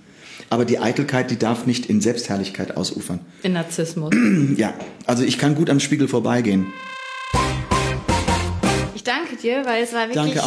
Aber 0.51 0.65
die 0.65 0.79
Eitelkeit, 0.79 1.31
die 1.31 1.39
darf 1.39 1.67
nicht 1.67 1.87
in 1.87 2.01
Selbstherrlichkeit 2.01 2.77
ausufern. 2.77 3.21
In 3.43 3.53
Narzissmus. 3.53 4.15
Ja, 4.57 4.75
also 5.07 5.25
ich 5.25 5.39
kann 5.39 5.55
gut 5.55 5.71
am 5.71 5.81
Spiegel 5.81 6.07
vorbeigehen. 6.07 6.67
Ich 8.95 9.03
danke 9.03 9.37
dir, 9.37 9.65
weil 9.65 9.83
es 9.83 9.93
war 9.93 10.09
wirklich 10.09 10.41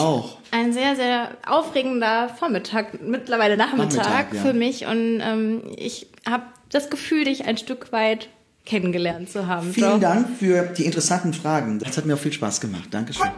ein 0.52 0.74
sehr, 0.74 0.96
sehr 0.96 1.32
aufregender 1.46 2.30
Vormittag, 2.40 3.02
mittlerweile 3.02 3.58
Nachmittag, 3.58 3.98
Nachmittag 3.98 4.34
ja. 4.34 4.42
für 4.42 4.54
mich. 4.54 4.86
Und 4.86 5.22
ähm, 5.22 5.62
ich 5.76 6.08
habe 6.26 6.44
das 6.70 6.90
Gefühl, 6.90 7.26
dich 7.26 7.46
ein 7.46 7.58
Stück 7.58 7.92
weit 7.92 8.30
kennengelernt 8.66 9.30
zu 9.30 9.48
haben. 9.48 9.72
Vielen 9.74 9.92
Joe. 9.92 10.00
Dank 10.00 10.28
für 10.40 10.64
die 10.64 10.86
interessanten 10.86 11.34
Fragen. 11.34 11.80
Das 11.80 11.98
hat 11.98 12.06
mir 12.06 12.16
auch 12.16 12.20
viel 12.20 12.34
Spaß 12.34 12.62
gemacht. 12.62 12.90
Dankeschön. 12.92 13.30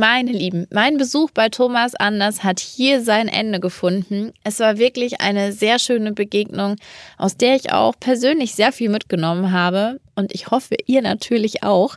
Meine 0.00 0.30
Lieben, 0.30 0.68
mein 0.70 0.96
Besuch 0.96 1.32
bei 1.32 1.48
Thomas 1.48 1.96
Anders 1.96 2.44
hat 2.44 2.60
hier 2.60 3.02
sein 3.02 3.26
Ende 3.26 3.58
gefunden. 3.58 4.32
Es 4.44 4.60
war 4.60 4.78
wirklich 4.78 5.20
eine 5.20 5.50
sehr 5.52 5.80
schöne 5.80 6.12
Begegnung, 6.12 6.76
aus 7.16 7.36
der 7.36 7.56
ich 7.56 7.72
auch 7.72 7.94
persönlich 7.98 8.54
sehr 8.54 8.70
viel 8.70 8.90
mitgenommen 8.90 9.50
habe. 9.50 9.98
Und 10.14 10.32
ich 10.32 10.52
hoffe, 10.52 10.76
ihr 10.86 11.02
natürlich 11.02 11.64
auch. 11.64 11.96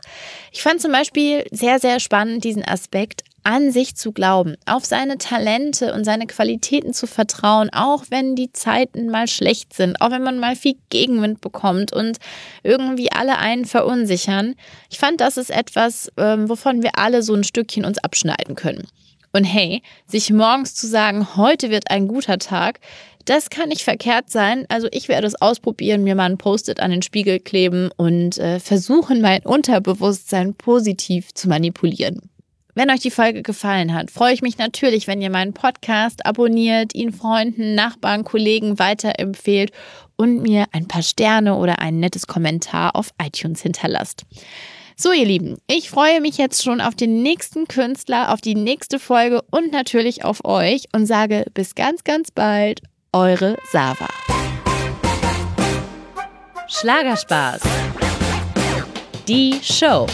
Ich 0.50 0.62
fand 0.62 0.80
zum 0.80 0.90
Beispiel 0.90 1.44
sehr, 1.52 1.78
sehr 1.78 2.00
spannend 2.00 2.42
diesen 2.42 2.64
Aspekt, 2.64 3.22
an 3.44 3.72
sich 3.72 3.96
zu 3.96 4.12
glauben, 4.12 4.56
auf 4.66 4.84
seine 4.84 5.18
Talente 5.18 5.92
und 5.94 6.04
seine 6.04 6.26
Qualitäten 6.26 6.94
zu 6.94 7.06
vertrauen, 7.06 7.70
auch 7.72 8.04
wenn 8.10 8.36
die 8.36 8.52
Zeiten 8.52 9.08
mal 9.08 9.26
schlecht 9.26 9.74
sind, 9.74 10.00
auch 10.00 10.10
wenn 10.10 10.22
man 10.22 10.38
mal 10.38 10.56
viel 10.56 10.76
Gegenwind 10.90 11.40
bekommt 11.40 11.92
und 11.92 12.18
irgendwie 12.62 13.10
alle 13.10 13.38
einen 13.38 13.64
verunsichern. 13.64 14.54
Ich 14.90 14.98
fand, 14.98 15.20
das 15.20 15.36
ist 15.36 15.50
etwas, 15.50 16.10
ähm, 16.16 16.48
wovon 16.48 16.82
wir 16.82 16.92
alle 16.94 17.22
so 17.22 17.34
ein 17.34 17.44
Stückchen 17.44 17.84
uns 17.84 17.98
abschneiden 17.98 18.54
können. 18.54 18.86
Und 19.34 19.44
hey, 19.44 19.82
sich 20.06 20.30
morgens 20.30 20.74
zu 20.74 20.86
sagen, 20.86 21.36
heute 21.36 21.70
wird 21.70 21.90
ein 21.90 22.06
guter 22.06 22.38
Tag, 22.38 22.80
das 23.24 23.50
kann 23.50 23.68
nicht 23.68 23.82
verkehrt 23.82 24.30
sein. 24.30 24.66
Also 24.68 24.88
ich 24.90 25.08
werde 25.08 25.26
es 25.26 25.40
ausprobieren, 25.40 26.04
mir 26.04 26.14
mal 26.14 26.30
ein 26.30 26.38
Post-it 26.38 26.80
an 26.80 26.90
den 26.90 27.02
Spiegel 27.02 27.38
kleben 27.38 27.90
und 27.96 28.38
äh, 28.38 28.60
versuchen, 28.60 29.20
mein 29.20 29.42
Unterbewusstsein 29.42 30.54
positiv 30.54 31.32
zu 31.32 31.48
manipulieren. 31.48 32.31
Wenn 32.74 32.90
euch 32.90 33.00
die 33.00 33.10
Folge 33.10 33.42
gefallen 33.42 33.92
hat, 33.92 34.10
freue 34.10 34.32
ich 34.32 34.40
mich 34.40 34.56
natürlich, 34.56 35.06
wenn 35.06 35.20
ihr 35.20 35.28
meinen 35.28 35.52
Podcast 35.52 36.24
abonniert, 36.24 36.94
ihn 36.94 37.12
Freunden, 37.12 37.74
Nachbarn, 37.74 38.24
Kollegen 38.24 38.78
weiterempfehlt 38.78 39.72
und 40.16 40.40
mir 40.40 40.64
ein 40.72 40.88
paar 40.88 41.02
Sterne 41.02 41.56
oder 41.56 41.80
ein 41.80 42.00
nettes 42.00 42.26
Kommentar 42.26 42.96
auf 42.96 43.10
iTunes 43.22 43.60
hinterlasst. 43.60 44.24
So, 44.96 45.12
ihr 45.12 45.26
Lieben, 45.26 45.58
ich 45.66 45.90
freue 45.90 46.22
mich 46.22 46.38
jetzt 46.38 46.62
schon 46.62 46.80
auf 46.80 46.94
den 46.94 47.22
nächsten 47.22 47.68
Künstler, 47.68 48.32
auf 48.32 48.40
die 48.40 48.54
nächste 48.54 48.98
Folge 48.98 49.42
und 49.50 49.70
natürlich 49.70 50.24
auf 50.24 50.42
euch 50.44 50.84
und 50.94 51.04
sage 51.04 51.44
bis 51.52 51.74
ganz, 51.74 52.04
ganz 52.04 52.30
bald, 52.30 52.80
eure 53.12 53.58
Sava. 53.70 54.08
Schlagerspaß. 56.68 57.60
Die 59.28 59.58
Show. 59.62 60.06